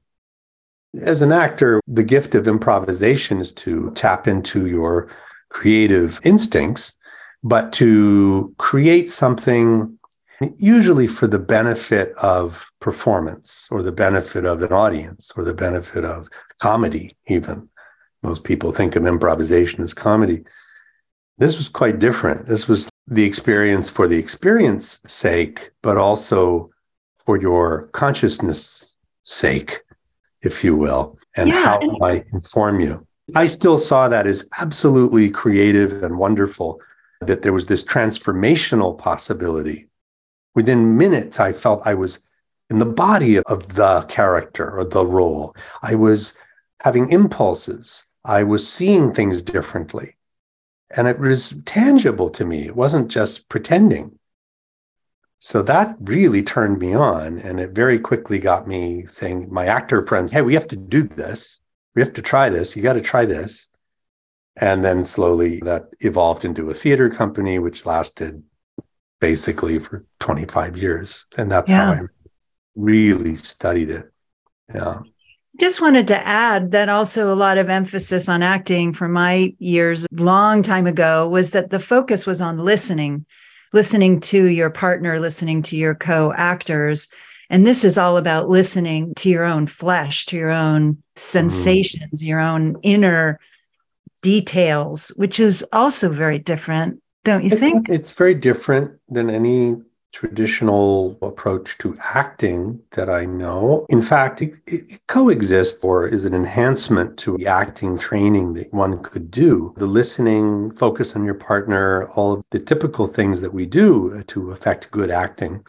[1.01, 5.09] as an actor, the gift of improvisation is to tap into your
[5.49, 6.93] creative instincts,
[7.43, 9.99] but to create something
[10.57, 16.05] usually for the benefit of performance or the benefit of an audience or the benefit
[16.05, 16.29] of
[16.61, 17.69] comedy, even.
[18.23, 20.45] Most people think of improvisation as comedy.
[21.39, 22.47] This was quite different.
[22.47, 26.71] This was the experience for the experience sake, but also
[27.25, 29.83] for your consciousness sake
[30.47, 33.07] if you will, and yeah, how and- might inform you.
[33.35, 36.81] I still saw that as absolutely creative and wonderful,
[37.21, 39.89] that there was this transformational possibility.
[40.55, 42.21] Within minutes, I felt I was
[42.71, 45.57] in the body of the character or the role.
[45.83, 46.35] I was
[46.83, 48.05] having impulses.
[48.25, 50.17] I was seeing things differently.
[50.97, 52.67] And it was tangible to me.
[52.67, 54.19] It wasn't just pretending.
[55.47, 57.39] So that really turned me on.
[57.39, 61.05] And it very quickly got me saying, my actor friends, hey, we have to do
[61.05, 61.61] this.
[61.95, 62.75] We have to try this.
[62.75, 63.69] You got to try this.
[64.57, 68.43] And then slowly that evolved into a theater company, which lasted
[69.21, 71.25] basically for 25 years.
[71.39, 71.85] And that's yeah.
[71.85, 72.07] how I
[72.75, 74.11] really studied it.
[74.75, 74.99] Yeah.
[75.61, 80.09] Just wanted to add that also a lot of emphasis on acting from my years,
[80.11, 83.27] long time ago, was that the focus was on listening,
[83.73, 87.09] listening to your partner, listening to your co actors.
[87.49, 92.27] And this is all about listening to your own flesh, to your own sensations, mm.
[92.27, 93.39] your own inner
[94.23, 97.89] details, which is also very different, don't you think?
[97.89, 99.77] It's very different than any
[100.17, 103.85] traditional approach to acting that I know.
[103.91, 109.03] In fact, it, it, coexists or is an enhancement to the acting training that one
[109.03, 109.75] could do.
[109.77, 114.53] The listening, focus on your partner, all of the typical things that we do to
[114.53, 115.63] affect good acting.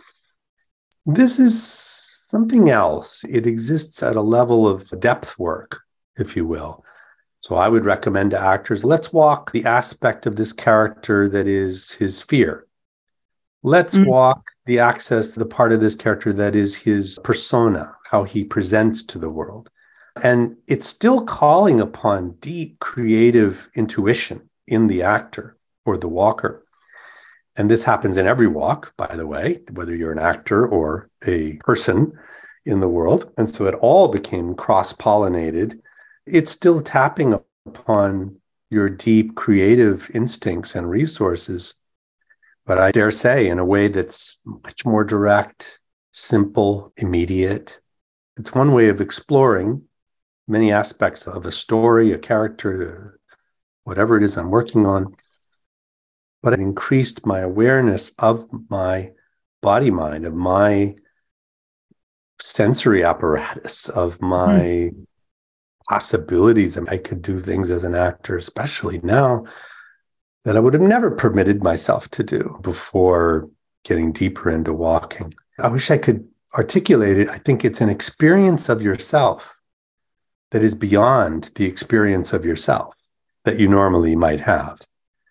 [1.06, 3.26] This is something else.
[3.28, 5.82] It exists at a level of depth work,
[6.18, 6.86] if you will.
[7.42, 11.92] So I would recommend to actors let's walk the aspect of this character that is
[11.92, 12.67] his fear
[13.64, 14.10] Let's mm-hmm.
[14.10, 18.44] walk the access to the part of this character that is his persona, how he
[18.44, 19.70] presents to the world.
[20.24, 26.66] And it's still calling upon deep creative intuition in the actor or the walker.
[27.58, 31.58] And this happens in every walk, by the way, whether you're an actor or a
[31.58, 32.14] person
[32.66, 33.32] in the world.
[33.38, 35.80] And so it all became cross pollinated.
[36.26, 37.34] It's still tapping
[37.66, 38.38] upon
[38.70, 41.76] your deep creative instincts and resources
[42.68, 45.80] but I dare say in a way that's much more direct,
[46.12, 47.80] simple, immediate.
[48.38, 49.84] It's one way of exploring
[50.50, 53.22] many aspects of a story, a character,
[53.86, 55.16] whatever it is I'm working on.
[56.44, 59.12] But it increased my awareness of my
[59.62, 60.96] body mind, of my
[62.42, 64.60] sensory apparatus, of my
[64.92, 65.06] mm.
[65.88, 66.78] possibilities.
[66.78, 69.46] I could do things as an actor, especially now
[70.48, 73.50] that I would have never permitted myself to do before
[73.84, 75.34] getting deeper into walking.
[75.60, 76.26] I wish I could
[76.58, 77.28] articulate it.
[77.28, 79.58] I think it's an experience of yourself
[80.52, 82.96] that is beyond the experience of yourself
[83.44, 84.80] that you normally might have.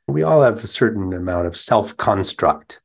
[0.06, 2.82] We all have a certain amount of self construct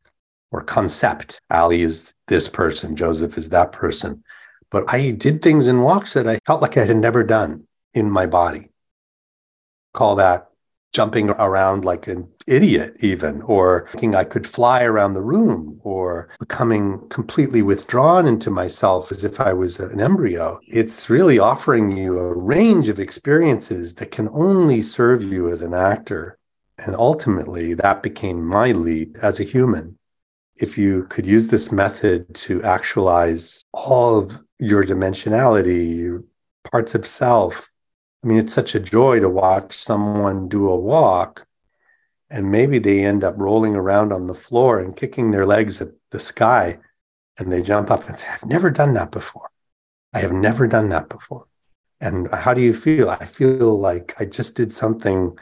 [0.52, 1.42] or concept.
[1.52, 4.24] Ali is this person, Joseph is that person.
[4.70, 8.10] But I did things in walks that I felt like I had never done in
[8.10, 8.70] my body.
[9.92, 10.51] Call that
[10.94, 16.30] jumping around like an idiot, even, or thinking I could fly around the room, or
[16.40, 20.60] becoming completely withdrawn into myself as if I was an embryo.
[20.68, 25.74] It's really offering you a range of experiences that can only serve you as an
[25.74, 26.38] actor.
[26.78, 29.98] And ultimately, that became my lead as a human.
[30.58, 36.22] If you could use this method to actualize all of your dimensionality,
[36.70, 37.71] parts of self,
[38.24, 41.46] I mean, it's such a joy to watch someone do a walk
[42.30, 45.90] and maybe they end up rolling around on the floor and kicking their legs at
[46.12, 46.80] the sky
[47.38, 49.50] and they jump up and say, I've never done that before.
[50.14, 51.46] I have never done that before.
[52.00, 53.10] And how do you feel?
[53.10, 55.38] I feel like I just did something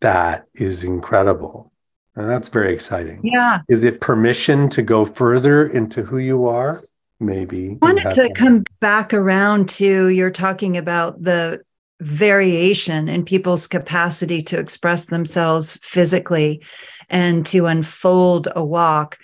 [0.00, 1.72] that is incredible.
[2.14, 3.20] And that's very exciting.
[3.24, 3.60] Yeah.
[3.68, 6.82] Is it permission to go further into who you are?
[7.20, 7.78] Maybe.
[7.82, 11.62] I wanted to come back around to you're talking about the
[12.02, 16.60] variation in people's capacity to express themselves physically
[17.08, 19.18] and to unfold a walk.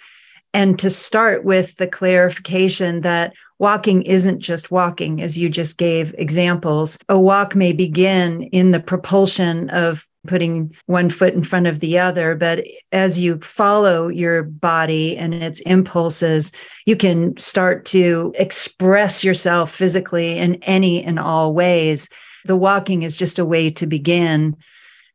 [0.54, 6.14] And to start with the clarification that walking isn't just walking, as you just gave
[6.16, 6.96] examples.
[7.08, 11.98] A walk may begin in the propulsion of putting one foot in front of the
[11.98, 12.34] other.
[12.34, 16.52] But as you follow your body and its impulses,
[16.86, 22.08] you can start to express yourself physically in any and all ways
[22.48, 24.56] the walking is just a way to begin.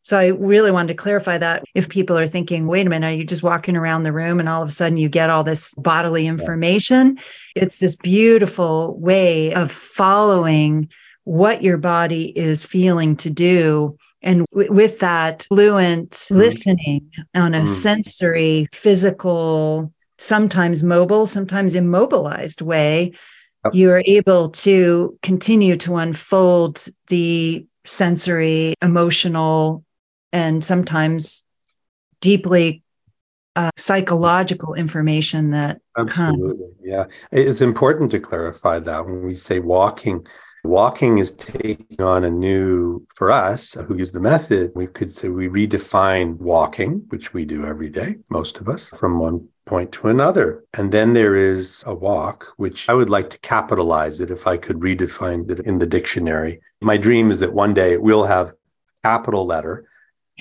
[0.03, 3.13] So I really wanted to clarify that if people are thinking, wait a minute, are
[3.13, 5.73] you just walking around the room and all of a sudden you get all this
[5.75, 7.17] bodily information?
[7.55, 10.89] It's this beautiful way of following
[11.23, 13.97] what your body is feeling to do.
[14.21, 16.35] And w- with that fluent mm-hmm.
[16.35, 17.73] listening on a mm-hmm.
[17.73, 23.13] sensory, physical, sometimes mobile, sometimes immobilized way,
[23.71, 29.83] you are able to continue to unfold the sensory, emotional,
[30.31, 31.43] and sometimes
[32.19, 32.83] deeply
[33.55, 36.57] uh, psychological information that Absolutely.
[36.57, 36.61] Comes.
[36.83, 37.05] Yeah.
[37.31, 40.25] It's important to clarify that when we say walking,
[40.63, 45.29] walking is taking on a new, for us who use the method, we could say
[45.29, 50.09] we redefine walking, which we do every day, most of us, from one point to
[50.09, 50.63] another.
[50.73, 54.57] And then there is a walk, which I would like to capitalize it if I
[54.57, 56.61] could redefine it in the dictionary.
[56.81, 58.53] My dream is that one day it will have
[59.03, 59.87] capital letter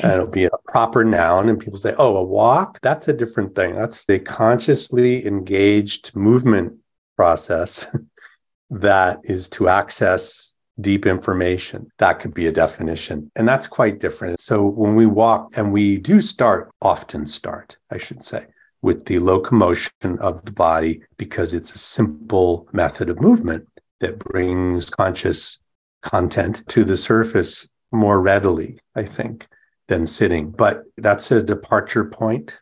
[0.03, 1.49] and it'll be a proper noun.
[1.49, 3.77] And people say, oh, a walk, that's a different thing.
[3.77, 6.79] That's a consciously engaged movement
[7.17, 7.87] process
[8.71, 11.89] that is to access deep information.
[11.99, 13.31] That could be a definition.
[13.37, 14.41] And that's quite different.
[14.41, 18.47] So when we walk, and we do start, often start, I should say,
[18.83, 23.67] with the locomotion of the body because it's a simple method of movement
[24.01, 25.59] that brings conscious
[26.03, 29.47] content to the surface more readily, I think,
[29.87, 30.51] than sitting.
[30.51, 32.61] But that's a departure point.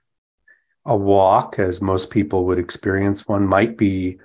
[0.84, 4.18] A walk, as most people would experience one, might be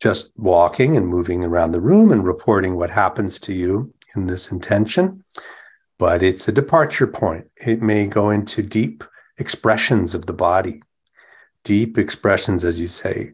[0.00, 4.50] just walking and moving around the room and reporting what happens to you in this
[4.50, 5.22] intention.
[5.98, 7.46] But it's a departure point.
[7.66, 9.04] It may go into deep
[9.38, 10.82] expressions of the body
[11.64, 13.32] deep expressions, as you say,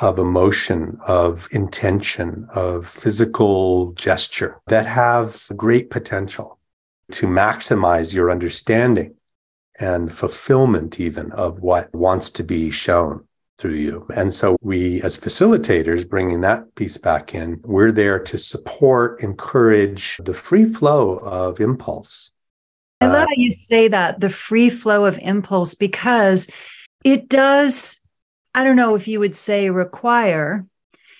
[0.00, 6.58] of emotion, of intention, of physical gesture that have great potential
[7.10, 9.14] to maximize your understanding
[9.80, 13.26] and fulfillment, even of what wants to be shown
[13.58, 14.06] through you.
[14.14, 20.18] And so, we as facilitators, bringing that piece back in, we're there to support, encourage
[20.24, 22.30] the free flow of impulse.
[23.00, 26.48] I love uh, how you say that the free flow of impulse because
[27.04, 28.00] it does,
[28.54, 30.66] I don't know if you would say require,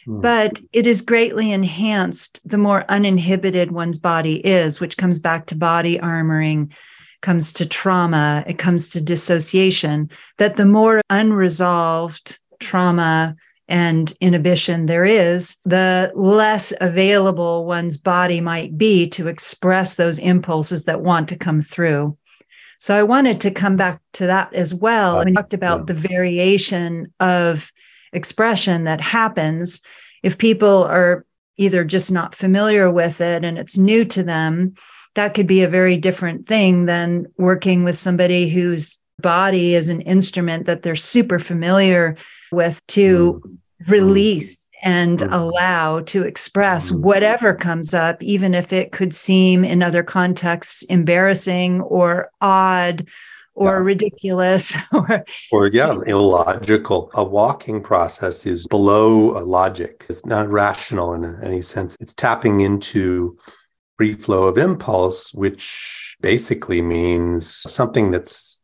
[0.07, 0.21] mm.
[0.21, 5.57] but it is greatly enhanced the more uninhibited one's body is, which comes back to
[5.57, 6.73] body armoring,
[7.21, 13.37] comes to trauma, it comes to dissociation, that the more unresolved trauma
[13.69, 20.85] and inhibition there is, the less available one's body might be to express those impulses
[20.85, 22.17] that want to come through.
[22.83, 25.21] So I wanted to come back to that as well.
[25.21, 27.71] And we talked about the variation of
[28.13, 29.83] expression that happens
[30.25, 31.25] if people are
[31.57, 34.75] either just not familiar with it and it's new to them.
[35.15, 40.01] That could be a very different thing than working with somebody whose body is an
[40.01, 42.17] instrument that they're super familiar
[42.51, 43.93] with to mm-hmm.
[43.93, 45.33] release and mm-hmm.
[45.33, 47.03] allow to express mm-hmm.
[47.03, 53.07] whatever comes up, even if it could seem in other contexts embarrassing or odd
[53.55, 53.85] or yeah.
[53.85, 61.13] ridiculous or or yeah illogical a walking process is below a logic it's not rational
[61.13, 63.37] in any sense it's tapping into
[63.99, 68.62] free flow of impulse which basically means something that's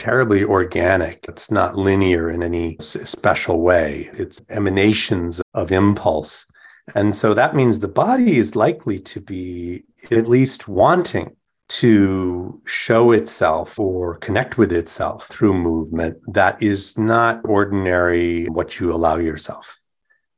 [0.00, 1.26] terribly organic.
[1.28, 4.08] It's not linear in any special way.
[4.14, 6.46] It's emanations of impulse.
[6.94, 11.36] And so that means the body is likely to be at least wanting
[11.68, 18.92] to show itself or connect with itself through movement that is not ordinary what you
[18.92, 19.78] allow yourself.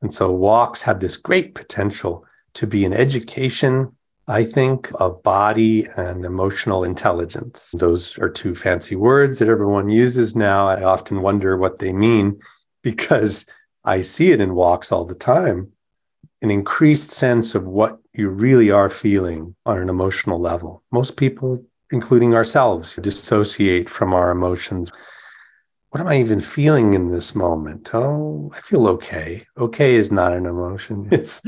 [0.03, 3.97] And so walks have this great potential to be an education
[4.29, 7.75] I think of body and emotional intelligence.
[7.77, 10.69] Those are two fancy words that everyone uses now.
[10.69, 12.41] I often wonder what they mean
[12.83, 13.47] because
[13.85, 15.73] I see it in walks all the time
[16.43, 20.83] an increased sense of what you really are feeling on an emotional level.
[20.91, 24.91] Most people, including ourselves, dissociate from our emotions
[25.93, 27.91] what am I even feeling in this moment?
[27.93, 29.45] Oh, I feel okay.
[29.59, 31.07] Okay is not an emotion.
[31.13, 31.43] It's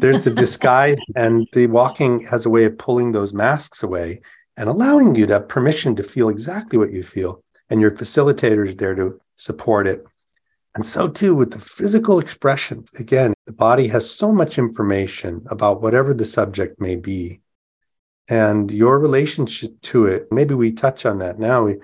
[0.00, 4.20] there's a disguise, and the walking has a way of pulling those masks away
[4.58, 7.42] and allowing you to have permission to feel exactly what you feel.
[7.70, 10.04] And your facilitator is there to support it.
[10.74, 12.84] And so too with the physical expression.
[12.98, 17.40] Again, the body has so much information about whatever the subject may be.
[18.28, 21.64] And your relationship to it, maybe we touch on that now.
[21.64, 21.78] We,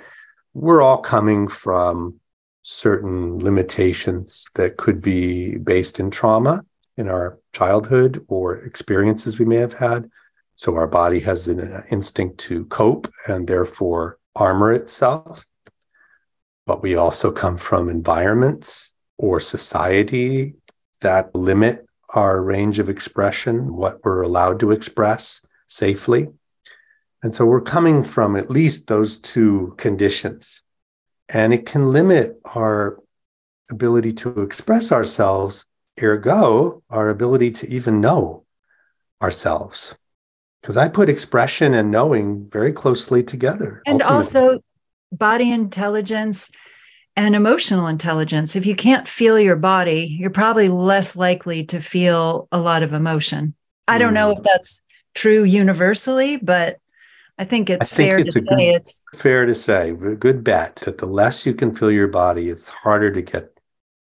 [0.54, 2.20] we're all coming from
[2.62, 6.64] certain limitations that could be based in trauma
[6.96, 10.08] in our childhood or experiences we may have had.
[10.54, 15.46] So our body has an uh, instinct to cope and therefore armor itself.
[16.66, 20.54] But we also come from environments or society
[21.00, 26.28] that limit our range of expression, what we're allowed to express safely.
[27.22, 30.62] And so we're coming from at least those two conditions.
[31.28, 32.98] And it can limit our
[33.70, 35.66] ability to express ourselves,
[36.02, 38.44] ergo, our ability to even know
[39.22, 39.96] ourselves.
[40.60, 43.82] Because I put expression and knowing very closely together.
[43.86, 44.16] And ultimately.
[44.16, 44.58] also,
[45.12, 46.50] body intelligence
[47.16, 48.56] and emotional intelligence.
[48.56, 52.92] If you can't feel your body, you're probably less likely to feel a lot of
[52.92, 53.54] emotion.
[53.86, 54.38] I don't know hmm.
[54.38, 54.82] if that's
[55.14, 56.78] true universally, but
[57.38, 60.14] I think it's I think fair it's to say good, it's fair to say a
[60.14, 63.52] good bet that the less you can feel your body, it's harder to get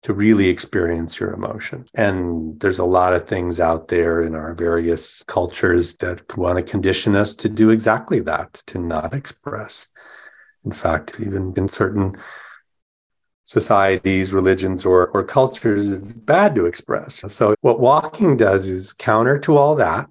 [0.02, 1.86] to really experience your emotion.
[1.94, 6.70] And there's a lot of things out there in our various cultures that want to
[6.70, 9.88] condition us to do exactly that, to not express.
[10.64, 12.16] In fact, even in certain
[13.44, 17.22] societies, religions, or, or cultures, it's bad to express.
[17.32, 20.08] So, what walking does is counter to all that.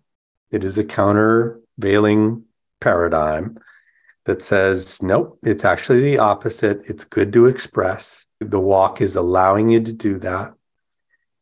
[0.51, 2.43] It is a countervailing
[2.79, 3.57] paradigm
[4.25, 6.89] that says, nope, it's actually the opposite.
[6.89, 8.25] It's good to express.
[8.39, 10.53] The walk is allowing you to do that.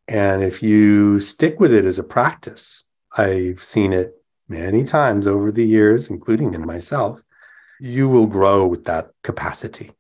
[0.08, 2.84] And if you stick with it as a practice,
[3.18, 4.14] I've seen it
[4.48, 7.22] many times over the years, including in myself,
[7.80, 9.92] you will grow with that capacity.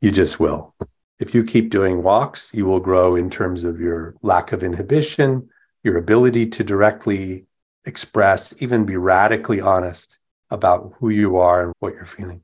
[0.00, 0.74] You just will.
[1.18, 5.48] If you keep doing walks, you will grow in terms of your lack of inhibition,
[5.82, 7.46] your ability to directly
[7.84, 10.18] express, even be radically honest
[10.50, 12.42] about who you are and what you're feeling.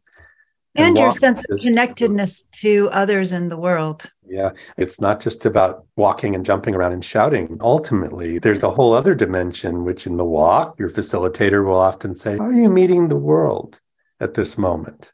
[0.77, 4.11] And, and your sense of connectedness to others in the world.
[4.25, 7.59] Yeah, it's not just about walking and jumping around and shouting.
[7.61, 12.39] Ultimately, there's a whole other dimension, which in the walk, your facilitator will often say,
[12.39, 13.81] How are you meeting the world
[14.21, 15.13] at this moment?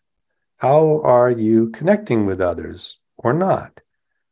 [0.59, 2.99] How are you connecting with others?
[3.19, 3.81] or not?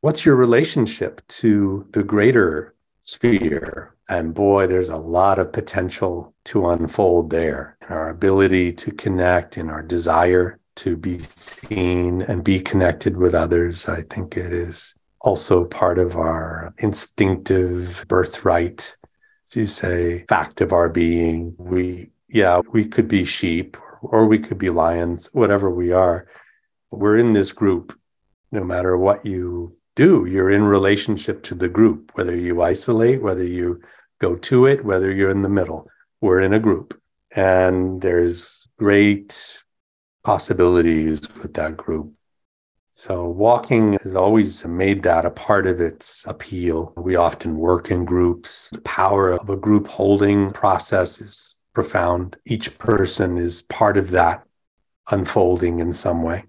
[0.01, 3.97] What's your relationship to the greater sphere?
[4.09, 9.57] And boy, there's a lot of potential to unfold there in our ability to connect,
[9.57, 13.89] in our desire to be seen and be connected with others.
[13.89, 18.97] I think it is also part of our instinctive birthright,
[19.53, 21.55] you say, fact of our being.
[21.59, 26.27] We, yeah, we could be sheep or we could be lions, whatever we are.
[26.91, 27.99] We're in this group
[28.55, 33.45] no matter what you do, you're in relationship to the group, whether you isolate, whether
[33.45, 33.81] you
[34.21, 35.89] go to it, whether you're in the middle.
[36.25, 36.99] We're in a group.
[37.37, 39.63] And there's great
[40.23, 42.15] possibilities with that group.
[42.95, 46.95] So, walking has always made that a part of its appeal.
[46.97, 48.71] We often work in groups.
[48.73, 52.37] The power of a group holding process is profound.
[52.47, 54.47] Each person is part of that
[55.11, 56.45] unfolding in some way.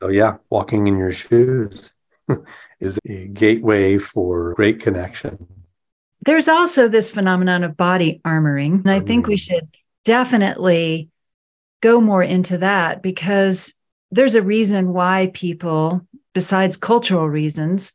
[0.00, 1.90] So, yeah, walking in your shoes
[2.78, 5.59] is a gateway for great connection.
[6.22, 8.80] There's also this phenomenon of body armoring.
[8.80, 9.68] And I think we should
[10.04, 11.08] definitely
[11.80, 13.74] go more into that because
[14.10, 17.92] there's a reason why people, besides cultural reasons,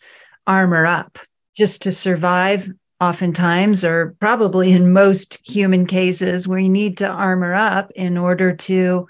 [0.48, 1.20] armor up
[1.56, 2.70] just to survive
[3.00, 8.56] oftentimes or probably in most human cases where you need to armor up in order
[8.56, 9.08] to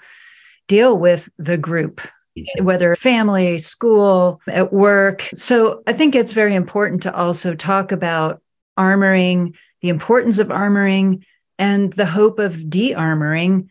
[0.68, 2.00] deal with the group
[2.60, 5.28] whether family, school, at work.
[5.34, 8.42] So I think it's very important to also talk about
[8.78, 11.24] armoring, the importance of armoring,
[11.58, 13.68] and the hope of de armoring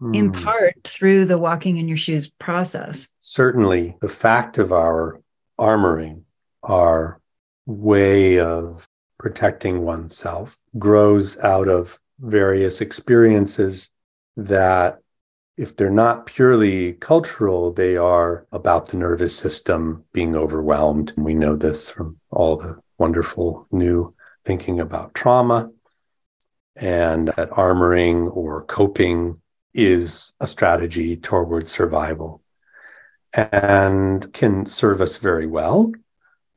[0.00, 0.16] mm.
[0.16, 3.08] in part through the walking in your shoes process.
[3.20, 5.20] Certainly, the fact of our
[5.58, 6.22] armoring,
[6.62, 7.20] our
[7.66, 8.86] way of
[9.18, 13.90] protecting oneself, grows out of various experiences
[14.36, 14.98] that
[15.58, 21.12] if they're not purely cultural, they are about the nervous system being overwhelmed.
[21.16, 24.14] We know this from all the wonderful new
[24.44, 25.70] thinking about trauma,
[26.76, 29.40] and that armoring or coping
[29.74, 32.42] is a strategy towards survival
[33.34, 35.90] and can serve us very well.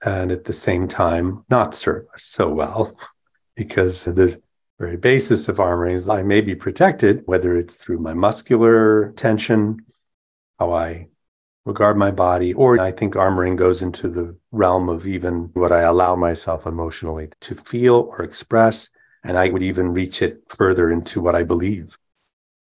[0.03, 2.97] And at the same time, not serve us so well
[3.55, 4.41] because the
[4.79, 9.85] very basis of armoring is I may be protected, whether it's through my muscular tension,
[10.59, 11.07] how I
[11.65, 15.81] regard my body, or I think armoring goes into the realm of even what I
[15.81, 18.89] allow myself emotionally to feel or express.
[19.23, 21.97] And I would even reach it further into what I believe.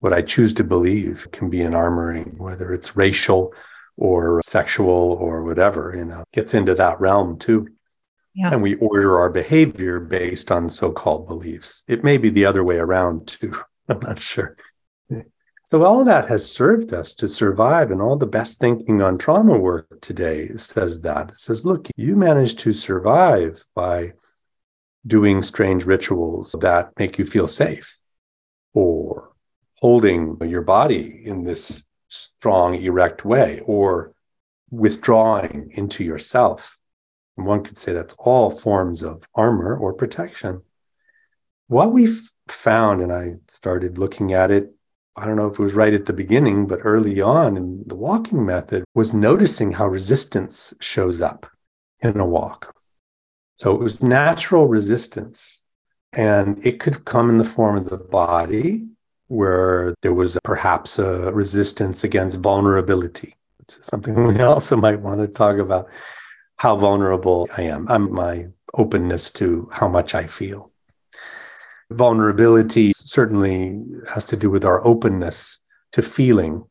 [0.01, 3.55] What I choose to believe can be an armoring, whether it's racial
[3.97, 4.89] or sexual
[5.21, 7.69] or whatever, you know, gets into that realm too.
[8.35, 8.53] Yeah.
[8.53, 11.83] And we order our behavior based on so called beliefs.
[11.89, 13.55] It may be the other way around too.
[13.89, 14.57] I'm not sure.
[15.71, 19.57] So, all that has served us to survive, and all the best thinking on trauma
[19.57, 21.31] work today says that.
[21.31, 24.15] It says, look, you managed to survive by
[25.07, 27.97] doing strange rituals that make you feel safe,
[28.75, 29.31] or
[29.75, 34.13] holding your body in this strong, erect way, or
[34.73, 36.77] withdrawing into yourself
[37.37, 40.63] and one could say that's all forms of armor or protection.
[41.69, 44.75] What we've found, and I started looking at it
[45.21, 47.95] I don't know if it was right at the beginning, but early on in the
[47.95, 51.47] walking method was noticing how resistance shows up
[52.01, 52.75] in a walk.
[53.59, 55.61] So it was natural resistance.
[56.15, 58.89] And it could come in the form of the body,
[59.29, 65.21] where there was perhaps a resistance against vulnerability, which is something we also might want
[65.21, 65.89] to talk about
[66.57, 67.87] how vulnerable I am.
[67.89, 70.73] I'm my openness to how much I feel.
[71.91, 75.61] Vulnerability certainly has to do with our openness
[75.93, 76.65] to feeling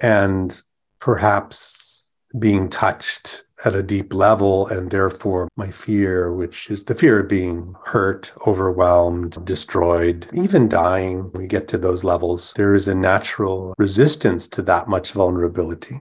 [0.00, 0.62] and
[1.00, 2.04] perhaps
[2.38, 7.28] being touched at a deep level, and therefore my fear, which is the fear of
[7.28, 11.30] being hurt, overwhelmed, destroyed, even dying.
[11.32, 12.52] We get to those levels.
[12.56, 16.00] There is a natural resistance to that much vulnerability.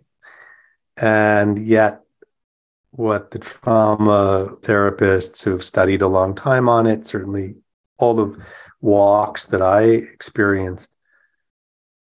[0.97, 2.01] And yet,
[2.91, 7.55] what the trauma therapists who have studied a long time on it, certainly
[7.97, 8.43] all the
[8.81, 10.91] walks that I experienced,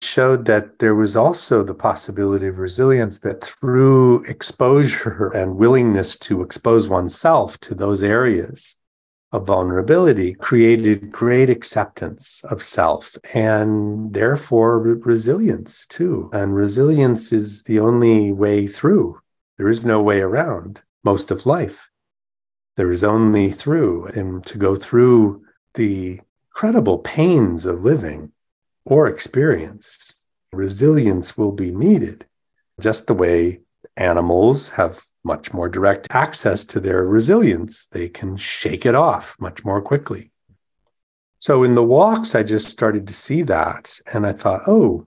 [0.01, 6.41] showed that there was also the possibility of resilience that through exposure and willingness to
[6.41, 8.75] expose oneself to those areas
[9.31, 16.29] of vulnerability created great acceptance of self and therefore resilience too.
[16.31, 19.19] And resilience is the only way through.
[19.57, 21.89] There is no way around most of life.
[22.77, 24.07] There is only through.
[24.07, 26.21] And to go through the
[26.55, 28.31] incredible pains of living
[28.85, 30.15] or experience,
[30.53, 32.25] resilience will be needed,
[32.79, 33.59] just the way
[33.97, 37.87] animals have much more direct access to their resilience.
[37.87, 40.31] They can shake it off much more quickly.
[41.39, 43.99] So in the walks, I just started to see that.
[44.13, 45.05] And I thought, oh,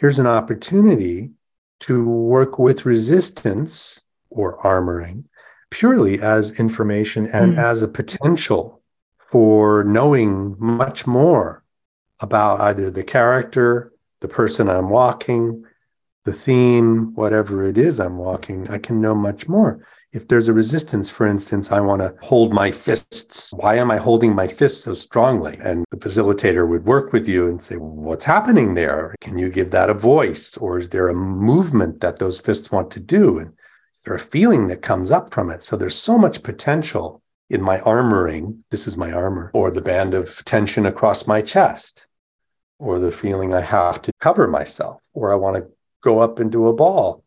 [0.00, 1.30] here's an opportunity
[1.80, 5.26] to work with resistance or armoring
[5.70, 7.58] purely as information and mm.
[7.58, 8.81] as a potential
[9.32, 11.64] for knowing much more
[12.20, 15.64] about either the character, the person I'm walking,
[16.24, 19.86] the theme, whatever it is I'm walking, I can know much more.
[20.12, 23.54] If there's a resistance, for instance, I want to hold my fists.
[23.54, 25.56] Why am I holding my fists so strongly?
[25.62, 29.14] And the facilitator would work with you and say, What's happening there?
[29.22, 30.58] Can you give that a voice?
[30.58, 33.38] Or is there a movement that those fists want to do?
[33.38, 33.54] And
[33.94, 35.62] is there a feeling that comes up from it?
[35.62, 37.21] So there's so much potential
[37.52, 38.58] in my armoring.
[38.70, 42.06] This is my armor, or the band of tension across my chest
[42.78, 45.70] or the feeling I have to cover myself, or I want to
[46.02, 47.22] go up into a ball.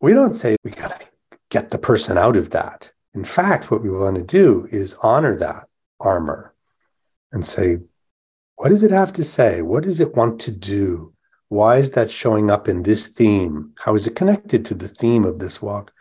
[0.00, 1.06] We don't say we got to
[1.48, 2.92] get the person out of that.
[3.12, 5.66] In fact, what we want to do is honor that
[5.98, 6.54] armor
[7.32, 7.78] and say,
[8.54, 9.62] what does it have to say?
[9.62, 11.12] What does it want to do?
[11.48, 13.72] Why is that showing up in this theme?
[13.78, 15.92] How is it connected to the theme of this walk?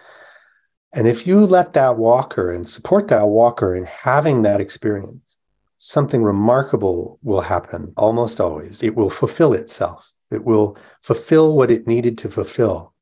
[0.94, 5.38] And if you let that walker and support that walker in having that experience,
[5.78, 8.82] something remarkable will happen almost always.
[8.82, 12.94] It will fulfill itself, it will fulfill what it needed to fulfill.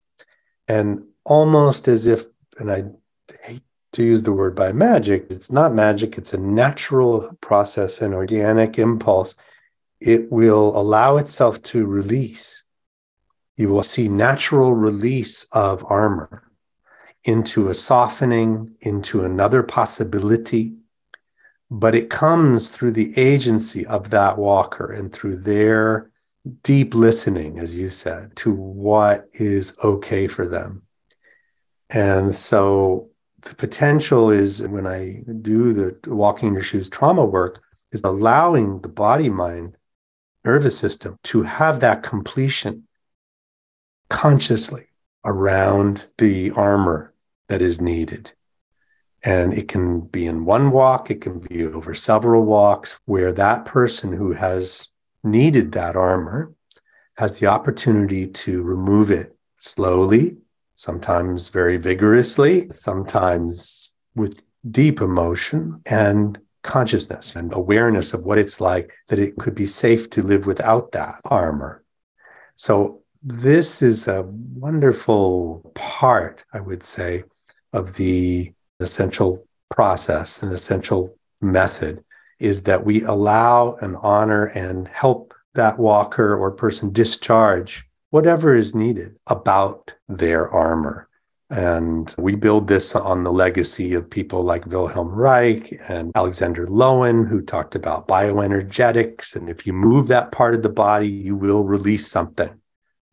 [0.67, 2.25] And almost as if,
[2.57, 2.83] and I
[3.43, 3.63] hate
[3.93, 8.77] to use the word by magic, it's not magic, it's a natural process, an organic
[8.77, 9.33] impulse.
[9.99, 12.63] It will allow itself to release.
[13.55, 16.46] You will see natural release of armor
[17.27, 20.75] into a softening, into another possibility,
[21.69, 26.09] but it comes through the agency of that walker and through their
[26.63, 30.81] deep listening, as you said, to what is okay for them.
[31.89, 33.09] And so
[33.41, 37.61] the potential is when I do the walking in your shoes trauma work,
[37.91, 39.75] is allowing the body, mind,
[40.45, 42.87] nervous system to have that completion
[44.09, 44.85] consciously
[45.25, 47.13] around the armor
[47.49, 48.31] that is needed.
[49.23, 53.65] And it can be in one walk, it can be over several walks, where that
[53.65, 54.89] person who has
[55.23, 56.53] needed that armor
[57.17, 60.37] has the opportunity to remove it slowly,
[60.75, 68.91] sometimes very vigorously, sometimes with deep emotion and consciousness and awareness of what it's like
[69.07, 71.83] that it could be safe to live without that armor.
[72.55, 77.23] So, this is a wonderful part, I would say,
[77.73, 82.03] of the essential process, an essential method
[82.39, 88.75] is that we allow and honor and help that walker or person discharge whatever is
[88.75, 91.09] needed about their armor.
[91.49, 97.27] And we build this on the legacy of people like Wilhelm Reich and Alexander Lowen,
[97.27, 99.35] who talked about bioenergetics.
[99.35, 102.49] And if you move that part of the body, you will release something.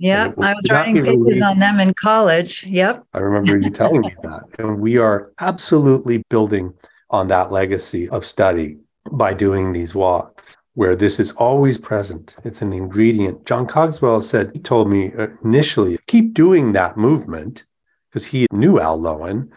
[0.04, 2.62] Yeah, I was writing papers on them in college.
[2.64, 3.06] Yep.
[3.14, 4.42] I remember you telling me that.
[4.58, 6.74] And we are absolutely building
[7.08, 8.76] on that legacy of study
[9.12, 10.58] by doing these walks.
[10.74, 12.36] where this is always present.
[12.44, 13.46] It's an ingredient.
[13.46, 17.64] John Cogswell said, he told me uh, initially, keep doing that movement
[18.10, 19.48] because he knew Al Lowen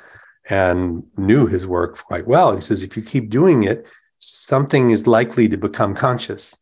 [0.49, 2.55] and knew his work quite well.
[2.55, 3.85] He says, if you keep doing it,
[4.17, 6.55] something is likely to become conscious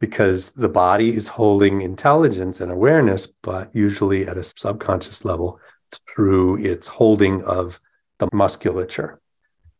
[0.00, 5.60] because the body is holding intelligence and awareness, but usually at a subconscious level
[6.08, 7.80] through its holding of
[8.18, 9.20] the musculature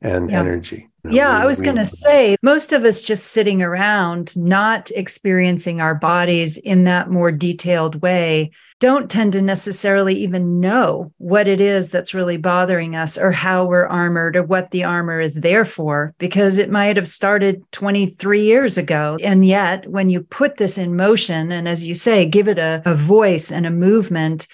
[0.03, 0.39] and yeah.
[0.39, 0.90] energy.
[1.09, 5.95] Yeah, I was going to say most of us just sitting around, not experiencing our
[5.95, 11.91] bodies in that more detailed way, don't tend to necessarily even know what it is
[11.91, 16.15] that's really bothering us or how we're armored or what the armor is there for,
[16.19, 19.19] because it might have started 23 years ago.
[19.23, 22.83] And yet, when you put this in motion, and as you say, give it a,
[22.87, 24.47] a voice and a movement,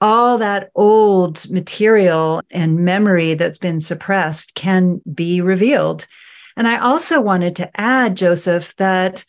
[0.00, 6.06] all that old material and memory that's been suppressed can be revealed.
[6.56, 9.24] And I also wanted to add, Joseph, that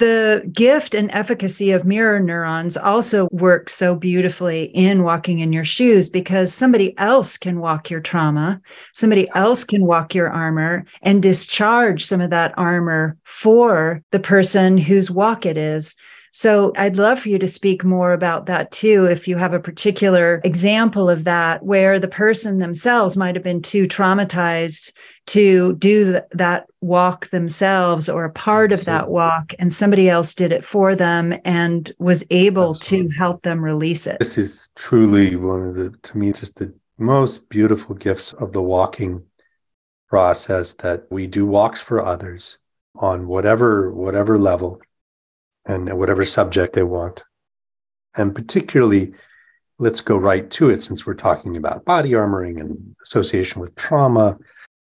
[0.00, 5.64] the gift and efficacy of mirror neurons also works so beautifully in walking in your
[5.64, 8.62] shoes because somebody else can walk your trauma,
[8.94, 14.78] somebody else can walk your armor and discharge some of that armor for the person
[14.78, 15.96] whose walk it is.
[16.30, 19.06] So I'd love for you to speak more about that too.
[19.06, 23.62] If you have a particular example of that where the person themselves might have been
[23.62, 24.92] too traumatized
[25.26, 30.34] to do th- that walk themselves or a part of that walk, and somebody else
[30.34, 33.08] did it for them and was able Absolutely.
[33.08, 34.18] to help them release it.
[34.18, 38.62] This is truly one of the, to me, just the most beautiful gifts of the
[38.62, 39.22] walking
[40.08, 42.58] process that we do walks for others
[42.96, 44.80] on whatever whatever level
[45.66, 47.24] and whatever subject they want.
[48.16, 49.14] And particularly,
[49.78, 54.38] let's go right to it since we're talking about body armoring and association with trauma,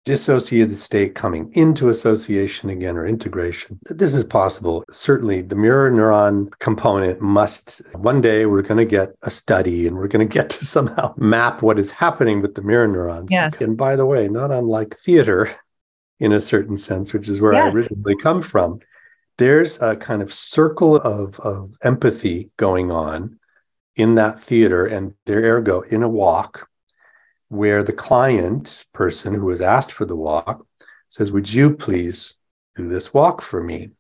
[0.06, 3.78] dissociated state coming into association again or integration.
[3.84, 4.86] This is possible.
[4.90, 9.98] Certainly, the mirror neuron component must, one day, we're going to get a study and
[9.98, 13.30] we're going to get to somehow map what is happening with the mirror neurons.
[13.30, 13.62] Yes.
[13.62, 15.50] And by the way, not unlike theater
[16.20, 17.76] in a certain sense, which is where yes.
[17.76, 18.80] I originally come from
[19.38, 23.40] there's a kind of circle of, of empathy going on
[23.96, 26.68] in that theater and there ergo in a walk
[27.50, 30.66] where the client person who was asked for the walk
[31.10, 32.36] says would you please
[32.76, 33.92] do this walk for me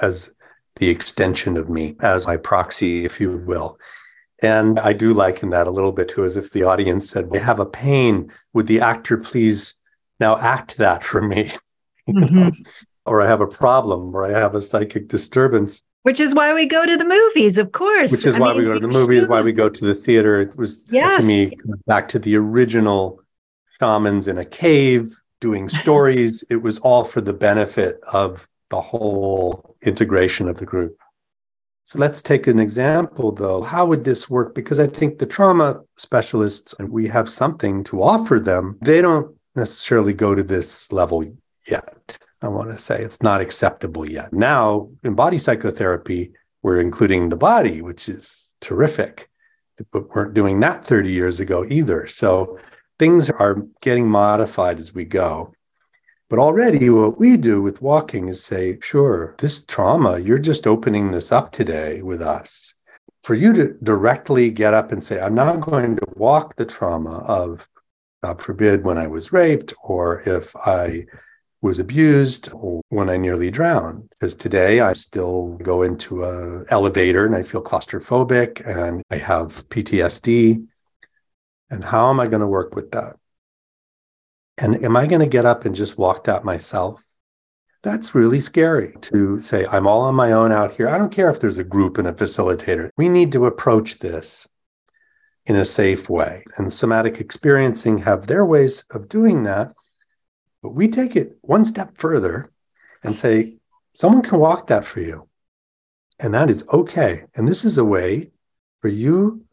[0.00, 0.32] as
[0.76, 3.78] the extension of me as my proxy if you will?
[4.42, 7.38] And i do liken that a little bit to as if the audience said we
[7.38, 8.30] have a pain.
[8.52, 9.74] Would the actor please
[10.20, 11.52] now act that for me?
[12.08, 12.62] Mm-hmm
[13.06, 15.82] or I have a problem or I have a psychic disturbance.
[16.02, 18.12] Which is why we go to the movies, of course.
[18.12, 19.94] Which is I why mean, we go to the movies, why we go to the
[19.94, 20.40] theater.
[20.40, 21.16] It was yes.
[21.16, 21.52] to me
[21.86, 23.20] back to the original
[23.80, 26.44] shamans in a cave doing stories.
[26.48, 30.96] it was all for the benefit of the whole integration of the group.
[31.84, 33.62] So let's take an example though.
[33.62, 34.54] How would this work?
[34.54, 39.36] Because I think the trauma specialists, and we have something to offer them, they don't
[39.54, 41.24] necessarily go to this level
[41.68, 42.18] yet.
[42.42, 44.32] I want to say it's not acceptable yet.
[44.32, 46.32] Now, in body psychotherapy,
[46.62, 49.30] we're including the body, which is terrific,
[49.92, 52.06] but weren't doing that 30 years ago either.
[52.06, 52.58] So
[52.98, 55.52] things are getting modified as we go.
[56.28, 61.12] But already, what we do with walking is say, sure, this trauma, you're just opening
[61.12, 62.74] this up today with us.
[63.22, 67.18] For you to directly get up and say, I'm not going to walk the trauma
[67.18, 67.68] of,
[68.24, 71.06] God forbid, when I was raped, or if I
[71.62, 74.08] was abused or when I nearly drowned.
[74.10, 79.68] Because today I still go into a elevator and I feel claustrophobic and I have
[79.68, 80.66] PTSD.
[81.70, 83.16] And how am I going to work with that?
[84.58, 87.02] And am I going to get up and just walk that myself?
[87.82, 90.88] That's really scary to say, I'm all on my own out here.
[90.88, 92.90] I don't care if there's a group and a facilitator.
[92.96, 94.48] We need to approach this
[95.46, 96.44] in a safe way.
[96.56, 99.72] And somatic experiencing have their ways of doing that.
[100.66, 102.50] But we take it one step further
[103.04, 103.58] and say,
[103.94, 105.28] someone can walk that for you.
[106.18, 107.22] And that is okay.
[107.36, 108.32] And this is a way
[108.80, 109.44] for you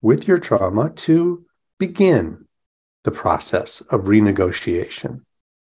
[0.00, 1.44] with your trauma to
[1.78, 2.46] begin
[3.04, 5.20] the process of renegotiation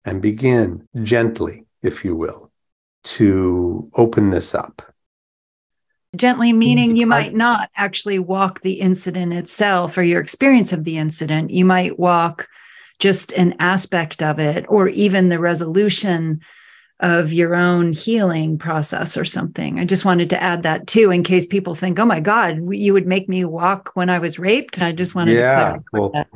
[0.03, 2.51] and begin gently, if you will,
[3.03, 4.81] to open this up.
[6.15, 10.85] Gently, meaning you mm, might not actually walk the incident itself or your experience of
[10.85, 11.51] the incident.
[11.51, 12.47] You might walk
[12.99, 16.41] just an aspect of it, or even the resolution
[16.99, 19.79] of your own healing process or something.
[19.79, 22.93] I just wanted to add that too, in case people think, oh my God, you
[22.93, 24.81] would make me walk when I was raped.
[24.81, 26.27] I just wanted yeah, to well, that.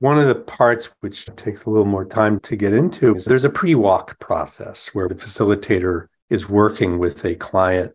[0.00, 3.44] One of the parts which takes a little more time to get into is there's
[3.44, 7.92] a pre walk process where the facilitator is working with a client.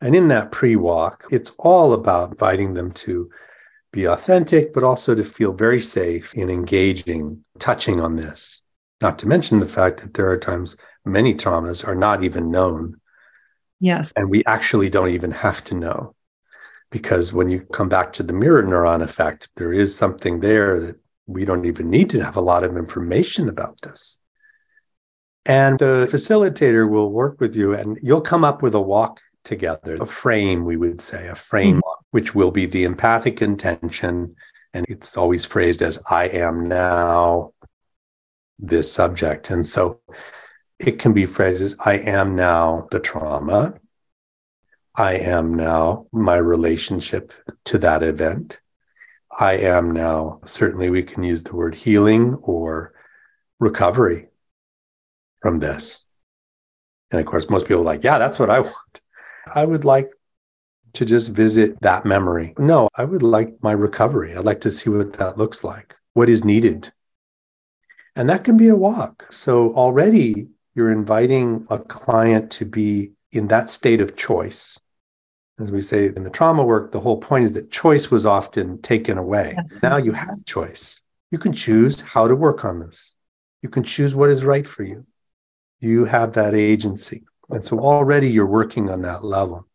[0.00, 3.30] And in that pre walk, it's all about inviting them to
[3.92, 8.62] be authentic, but also to feel very safe in engaging, touching on this.
[9.00, 13.00] Not to mention the fact that there are times many traumas are not even known.
[13.80, 14.12] Yes.
[14.16, 16.14] And we actually don't even have to know.
[16.90, 20.96] Because when you come back to the mirror neuron effect, there is something there that
[21.26, 24.18] we don't even need to have a lot of information about this.
[25.44, 29.94] And the facilitator will work with you and you'll come up with a walk together,
[29.94, 31.80] a frame, we would say, a frame, mm-hmm.
[32.12, 34.36] Which will be the empathic intention.
[34.72, 37.52] And it's always phrased as I am now
[38.58, 39.50] this subject.
[39.50, 40.00] And so
[40.78, 43.74] it can be phrased as I am now the trauma.
[44.94, 47.32] I am now my relationship
[47.64, 48.60] to that event.
[49.38, 52.92] I am now, certainly we can use the word healing or
[53.58, 54.28] recovery
[55.40, 56.04] from this.
[57.10, 59.00] And of course, most people are like, yeah, that's what I want.
[59.54, 60.10] I would like
[60.94, 62.54] to just visit that memory.
[62.58, 64.34] No, I would like my recovery.
[64.34, 66.92] I'd like to see what that looks like, what is needed.
[68.16, 69.26] And that can be a walk.
[69.30, 74.78] So already you're inviting a client to be in that state of choice.
[75.58, 78.80] As we say in the trauma work, the whole point is that choice was often
[78.82, 79.54] taken away.
[79.56, 81.00] That's now you have choice.
[81.30, 83.14] You can choose how to work on this.
[83.62, 85.06] You can choose what is right for you.
[85.80, 87.24] You have that agency.
[87.48, 89.66] And so already you're working on that level.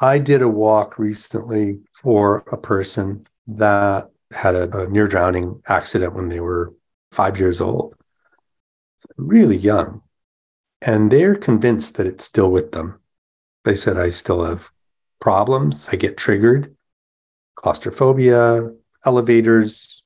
[0.00, 6.14] I did a walk recently for a person that had a, a near drowning accident
[6.14, 6.74] when they were
[7.12, 7.94] five years old,
[9.18, 10.02] really young.
[10.80, 13.00] And they're convinced that it's still with them.
[13.64, 14.70] They said, I still have
[15.20, 15.90] problems.
[15.92, 16.74] I get triggered,
[17.56, 18.70] claustrophobia,
[19.04, 20.02] elevators,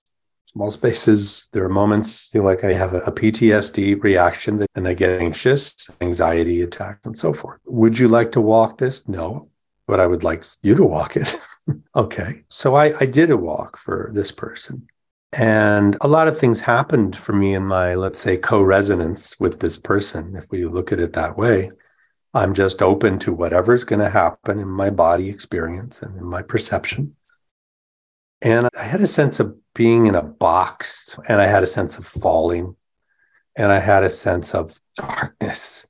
[0.47, 1.47] small spaces.
[1.53, 5.21] There are moments you know, like I have a, a PTSD reaction and I get
[5.21, 7.61] anxious, anxiety attacks, and so forth.
[7.67, 9.07] Would you like to walk this?
[9.09, 9.51] No,
[9.87, 11.41] but I would like you to walk it.
[11.97, 12.43] okay.
[12.49, 14.87] So I, I did a walk for this person.
[15.33, 19.59] And a lot of things happened for me in my, let's say, co resonance with
[19.59, 21.71] this person, if we look at it that way.
[22.35, 26.43] I'm just open to whatever's going to happen in my body experience and in my
[26.43, 27.17] perception.
[28.43, 31.99] And I had a sense of being in a box, and I had a sense
[31.99, 32.77] of falling,
[33.57, 35.87] and I had a sense of darkness,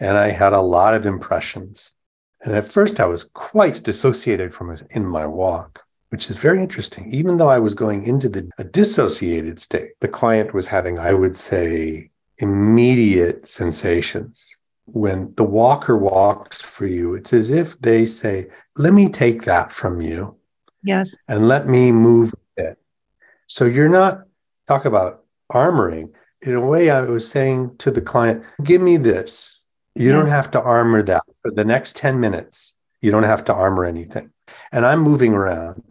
[0.00, 1.94] and I had a lot of impressions.
[2.44, 7.12] And at first, I was quite dissociated from in my walk, which is very interesting.
[7.12, 11.12] Even though I was going into the a dissociated state, the client was having, I
[11.14, 14.54] would say, immediate sensations.
[14.86, 19.72] When the walker walks for you, it's as if they say, Let me take that
[19.72, 20.36] from you
[20.84, 21.16] Yes.
[21.28, 22.78] And let me move it.
[23.46, 24.24] So you're not
[24.68, 26.12] talk about armoring.
[26.42, 29.60] In a way, I was saying to the client, give me this.
[29.94, 30.12] You yes.
[30.14, 32.76] don't have to armor that for the next 10 minutes.
[33.00, 34.30] You don't have to armor anything.
[34.72, 35.82] And I'm moving around.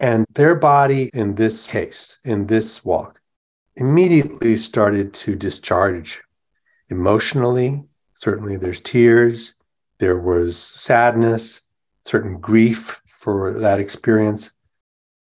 [0.00, 3.20] And their body, in this case, in this walk,
[3.76, 6.22] immediately started to discharge
[6.90, 7.82] emotionally.
[8.14, 9.54] Certainly, there's tears,
[9.98, 11.62] there was sadness,
[12.00, 14.52] certain grief for that experience.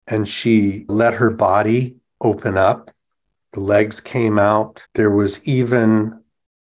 [0.07, 2.91] And she let her body open up.
[3.53, 4.87] The legs came out.
[4.95, 6.20] There was even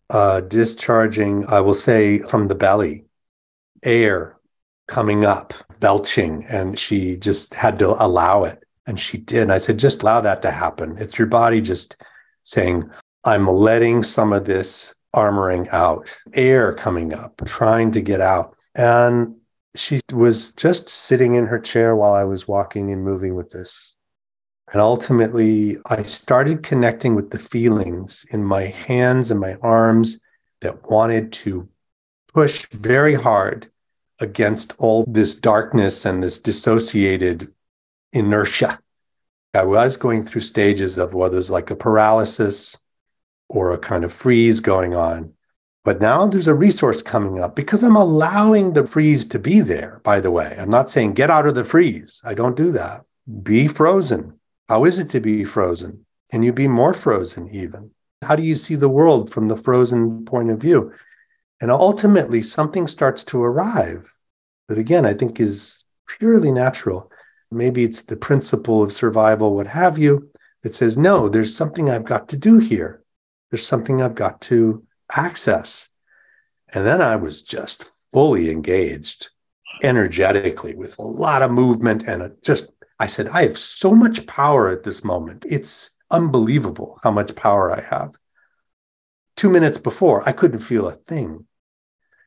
[0.10, 3.06] uh, discharging, I will say, from the belly,
[3.84, 4.38] air
[4.88, 6.45] coming up, belching.
[6.45, 8.64] And she just had to allow it.
[8.86, 9.43] And she did.
[9.43, 10.97] And I said, just allow that to happen.
[10.97, 11.97] It's your body just
[12.43, 12.89] saying,
[13.24, 18.58] I'm letting some of this armoring out, air coming up, trying to get out.
[18.76, 19.36] And
[19.76, 23.92] she was just sitting in her chair while I was walking and moving with this.
[24.72, 30.22] And ultimately, I started connecting with the feelings in my hands and my arms
[30.61, 31.68] that wanted to
[32.34, 33.70] push very hard
[34.20, 37.53] against all this darkness and this dissociated
[38.14, 38.80] inertia.
[39.53, 42.78] I was going through stages of whether it's like a paralysis
[43.49, 45.34] or a kind of freeze going on.
[45.84, 49.99] But now there's a resource coming up because I'm allowing the freeze to be there,
[50.03, 50.55] by the way.
[50.57, 52.22] I'm not saying get out of the freeze.
[52.24, 53.03] I don't do that.
[53.43, 54.39] Be frozen.
[54.70, 56.05] How is it to be frozen?
[56.32, 57.91] Can you be more frozen even?
[58.22, 60.93] How do you see the world from the frozen point of view?
[61.61, 64.14] And ultimately, something starts to arrive
[64.68, 67.11] that, again, I think is purely natural.
[67.51, 70.30] Maybe it's the principle of survival, what have you,
[70.64, 73.03] that says, no, there's something I've got to do here.
[73.51, 74.84] There's something I've got to
[75.16, 75.89] access.
[76.74, 79.30] And then I was just fully engaged
[79.84, 84.69] energetically with a lot of movement and just, I said, I have so much power
[84.69, 85.45] at this moment.
[85.49, 88.15] It's unbelievable how much power I have.
[89.35, 91.45] two minutes before, I couldn't feel a thing.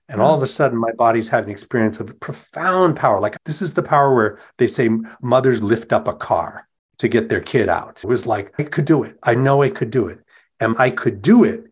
[0.08, 3.20] And all of a sudden, my body's had an experience of profound power.
[3.20, 4.88] Like this is the power where they say
[5.20, 8.02] mothers lift up a car to get their kid out.
[8.04, 9.16] It was like, I could do it.
[9.22, 10.20] I know I could do it.
[10.60, 11.64] And I could do it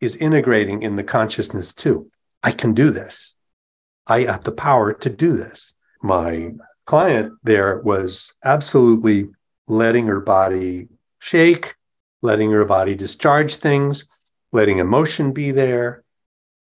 [0.00, 2.10] is integrating in the consciousness too.
[2.42, 3.34] I can do this.
[4.06, 5.74] I have the power to do this.
[6.02, 6.50] My
[6.88, 9.28] client there was absolutely
[9.66, 11.74] letting her body shake,
[12.22, 14.06] letting her body discharge things,
[14.52, 16.02] letting emotion be there,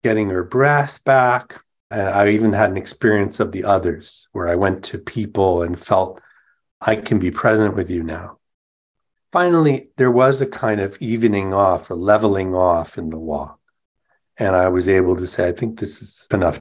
[0.04, 1.62] getting her breath back.
[1.92, 5.80] And I even had an experience of the others where I went to people and
[5.80, 6.20] felt
[6.82, 8.40] I can be present with you now.
[9.32, 13.60] Finally, there was a kind of evening off or leveling off in the walk.
[14.40, 16.60] And I was able to say, I think this is enough.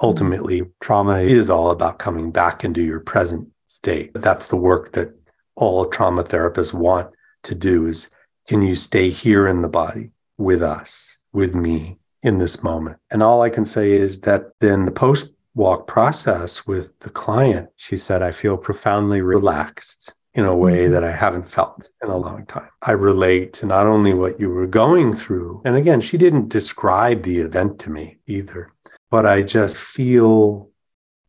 [0.00, 4.12] Ultimately, trauma is all about coming back into your present state.
[4.14, 5.14] That's the work that
[5.56, 7.10] all trauma therapists want
[7.44, 8.10] to do is
[8.48, 12.98] can you stay here in the body with us, with me in this moment?
[13.10, 17.68] And all I can say is that then the post walk process with the client,
[17.76, 20.92] she said, I feel profoundly relaxed in a way mm-hmm.
[20.92, 22.68] that I haven't felt in a long time.
[22.82, 27.22] I relate to not only what you were going through, and again, she didn't describe
[27.22, 28.70] the event to me either,
[29.10, 30.70] but I just feel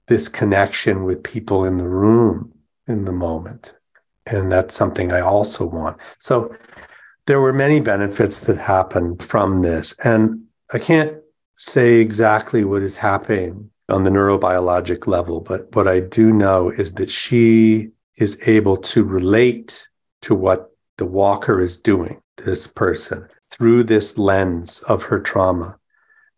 [0.08, 2.52] this connection with people in the room
[2.88, 3.74] in the moment.
[4.26, 5.98] And that's something I also want.
[6.20, 6.56] So
[7.26, 9.94] there were many benefits that happened from this.
[10.04, 11.18] And I can't
[11.58, 16.94] say exactly what is happening on the neurobiologic level, but what I do know is
[16.94, 19.88] that she is able to relate
[20.22, 25.78] to what the walker is doing, this person, through this lens of her trauma.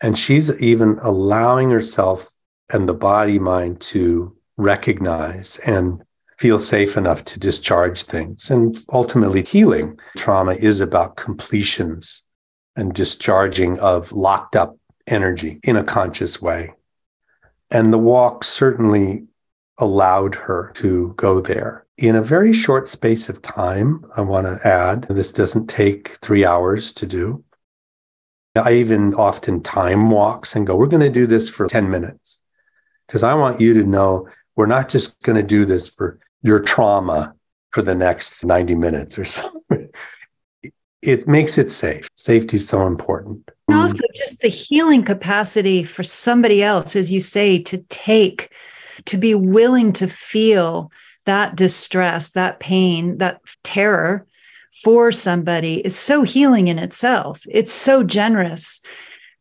[0.02, 2.30] And she's even allowing herself
[2.72, 6.02] and the body mind to recognize and
[6.38, 8.50] feel safe enough to discharge things.
[8.50, 12.24] And ultimately, healing trauma is about completions
[12.78, 14.78] and discharging of locked up
[15.08, 16.74] energy in a conscious way.
[17.72, 19.26] And the walk certainly
[19.80, 21.86] allowed her to go there.
[21.98, 26.46] In a very short space of time, I want to add, this doesn't take three
[26.46, 27.44] hours to do.
[28.56, 32.42] I even often time walks and go, we're going to do this for 10 minutes.
[33.08, 36.60] Because I want you to know we're not just going to do this for your
[36.60, 37.34] trauma
[37.72, 39.90] for the next 90 minutes or something.
[41.02, 42.10] It makes it safe.
[42.16, 43.50] Safety is so important.
[43.68, 48.52] And also just the healing capacity for somebody else, as you say, to take
[49.06, 50.92] to be willing to feel
[51.26, 54.26] that distress, that pain, that terror
[54.84, 57.42] for somebody is so healing in itself.
[57.50, 58.82] It's so generous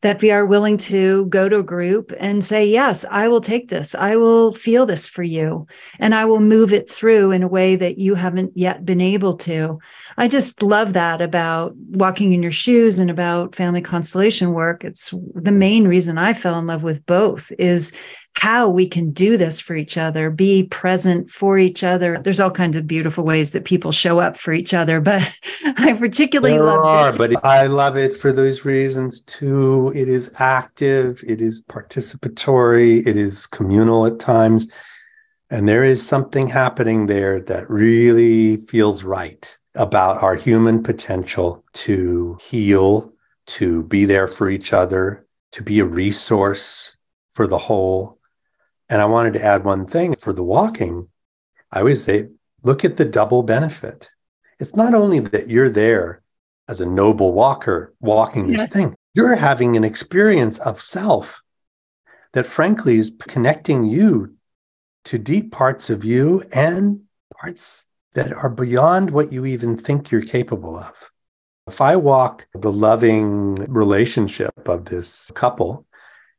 [0.00, 3.68] that we are willing to go to a group and say, Yes, I will take
[3.68, 3.94] this.
[3.94, 5.66] I will feel this for you.
[5.98, 9.36] And I will move it through in a way that you haven't yet been able
[9.38, 9.80] to.
[10.18, 14.82] I just love that about walking in your shoes and about family constellation work.
[14.82, 17.92] It's the main reason I fell in love with both is
[18.34, 22.18] how we can do this for each other, be present for each other.
[22.20, 25.22] There's all kinds of beautiful ways that people show up for each other, but
[25.64, 27.18] I particularly there love are, it.
[27.18, 29.92] But I love it for those reasons too.
[29.94, 34.66] It is active, it is participatory, it is communal at times.
[35.50, 42.36] And there is something happening there that really feels right about our human potential to
[42.40, 43.12] heal,
[43.46, 46.96] to be there for each other, to be a resource
[47.32, 48.18] for the whole
[48.88, 51.08] and I wanted to add one thing for the walking.
[51.70, 52.28] I always say,
[52.62, 54.10] look at the double benefit.
[54.58, 56.22] It's not only that you're there
[56.68, 58.60] as a noble walker walking yes.
[58.60, 61.42] this thing, you're having an experience of self
[62.32, 64.34] that, frankly, is connecting you
[65.04, 67.02] to deep parts of you and
[67.40, 70.94] parts that are beyond what you even think you're capable of.
[71.66, 75.86] If I walk the loving relationship of this couple,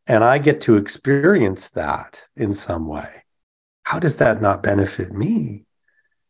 [0.07, 3.23] and I get to experience that in some way.
[3.83, 5.65] How does that not benefit me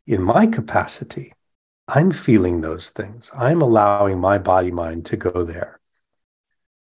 [0.06, 1.34] in my capacity?
[1.88, 3.32] I'm feeling those things.
[3.34, 5.80] I'm allowing my body mind to go there.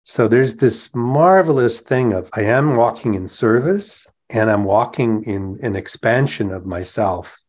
[0.04, 5.60] So there's this marvelous thing of I am walking in service and I'm walking in
[5.62, 7.40] an expansion of myself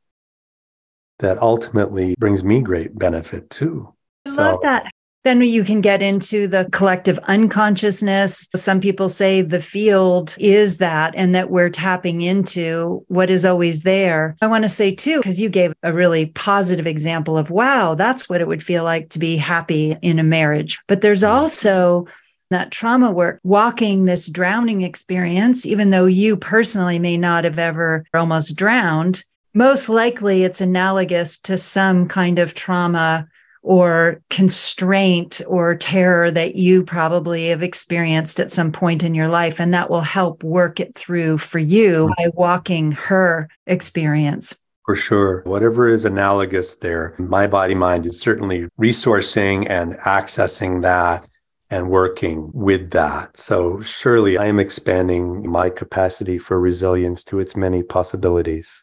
[1.18, 3.92] that ultimately brings me great benefit too.
[4.26, 4.90] I love that.
[5.24, 8.48] Then you can get into the collective unconsciousness.
[8.54, 13.82] Some people say the field is that, and that we're tapping into what is always
[13.82, 14.36] there.
[14.40, 18.28] I want to say, too, because you gave a really positive example of, wow, that's
[18.28, 20.78] what it would feel like to be happy in a marriage.
[20.86, 21.28] But there's mm.
[21.28, 22.06] also
[22.50, 28.06] that trauma work, walking this drowning experience, even though you personally may not have ever
[28.14, 33.28] almost drowned, most likely it's analogous to some kind of trauma
[33.62, 39.60] or constraint or terror that you probably have experienced at some point in your life.
[39.60, 42.12] And that will help work it through for you mm-hmm.
[42.16, 44.58] by walking her experience.
[44.86, 45.42] For sure.
[45.44, 51.28] Whatever is analogous there, my body mind is certainly resourcing and accessing that
[51.70, 53.36] and working with that.
[53.36, 58.77] So surely I am expanding my capacity for resilience to its many possibilities.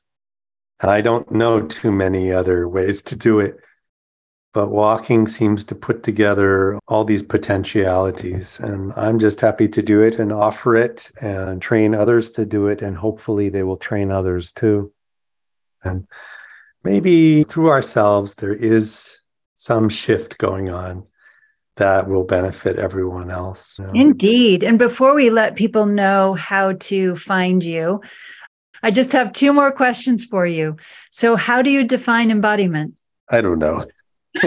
[0.81, 3.57] And I don't know too many other ways to do it.
[4.53, 8.57] But walking seems to put together all these potentialities.
[8.61, 12.67] And I'm just happy to do it and offer it and train others to do
[12.67, 12.81] it.
[12.81, 14.93] And hopefully they will train others too.
[15.83, 16.07] And
[16.85, 19.19] maybe through ourselves, there is
[19.57, 21.05] some shift going on
[21.75, 23.77] that will benefit everyone else.
[23.77, 23.91] You know?
[23.93, 24.63] Indeed.
[24.63, 28.01] And before we let people know how to find you,
[28.85, 30.77] I just have two more questions for you.
[31.09, 32.93] So, how do you define embodiment?
[33.27, 33.83] I don't know.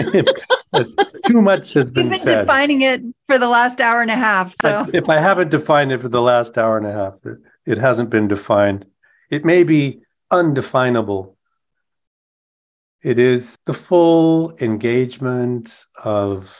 [1.27, 2.43] Too much has been, been said.
[2.43, 4.55] defining it for the last hour and a half.
[4.61, 7.77] So, if I haven't defined it for the last hour and a half, it, it
[7.79, 8.85] hasn't been defined.
[9.29, 11.35] It may be undefinable.
[13.03, 16.57] It is the full engagement of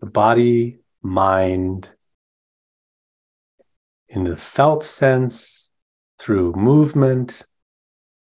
[0.00, 1.88] the body, mind,
[4.08, 5.67] in the felt sense,
[6.18, 7.46] through movement,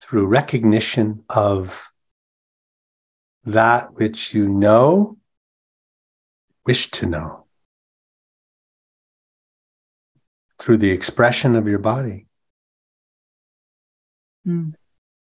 [0.00, 1.88] through recognition of
[3.44, 5.16] that which you know,
[6.66, 7.46] wish to know,
[10.58, 12.26] through the expression of your body.
[14.46, 14.74] Mm,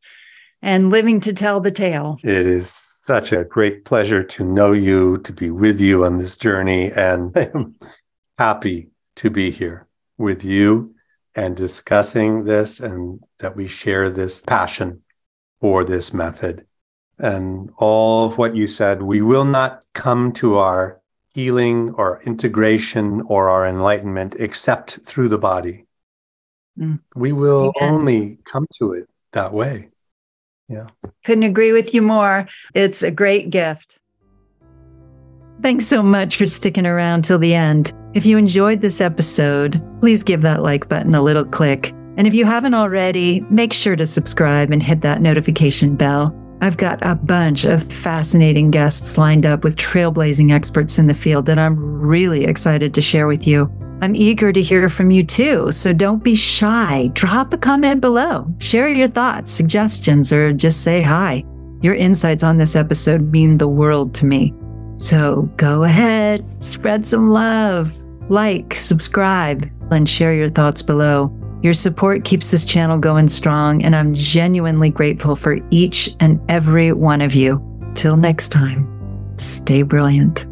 [0.62, 2.20] and living to tell the tale.
[2.24, 6.38] It is such a great pleasure to know you, to be with you on this
[6.38, 6.92] journey.
[6.92, 7.76] And I am
[8.38, 9.88] happy to be here
[10.18, 10.94] with you
[11.36, 15.02] and discussing this and that we share this passion
[15.60, 16.66] for this method.
[17.18, 21.02] And all of what you said, we will not come to our
[21.34, 25.86] healing or integration or our enlightenment except through the body.
[26.78, 27.00] Mm.
[27.16, 27.90] We will yeah.
[27.90, 29.91] only come to it that way.
[30.68, 30.88] Yeah.
[31.26, 32.48] Couldn't agree with you more.
[32.74, 34.00] It's a great gift.
[35.62, 37.94] Thanks so much for sticking around till the end.
[38.14, 41.92] If you enjoyed this episode, please give that like button a little click.
[42.18, 46.36] And if you haven't already, make sure to subscribe and hit that notification bell.
[46.62, 51.46] I've got a bunch of fascinating guests lined up with trailblazing experts in the field
[51.48, 53.72] that I'm really excited to share with you.
[54.02, 57.12] I'm eager to hear from you too, so don't be shy.
[57.14, 61.44] Drop a comment below, share your thoughts, suggestions, or just say hi.
[61.82, 64.54] Your insights on this episode mean the world to me.
[64.98, 67.96] So go ahead, spread some love,
[68.30, 71.32] like, subscribe, and share your thoughts below.
[71.62, 76.92] Your support keeps this channel going strong, and I'm genuinely grateful for each and every
[76.92, 77.62] one of you.
[77.94, 78.88] Till next time,
[79.38, 80.51] stay brilliant.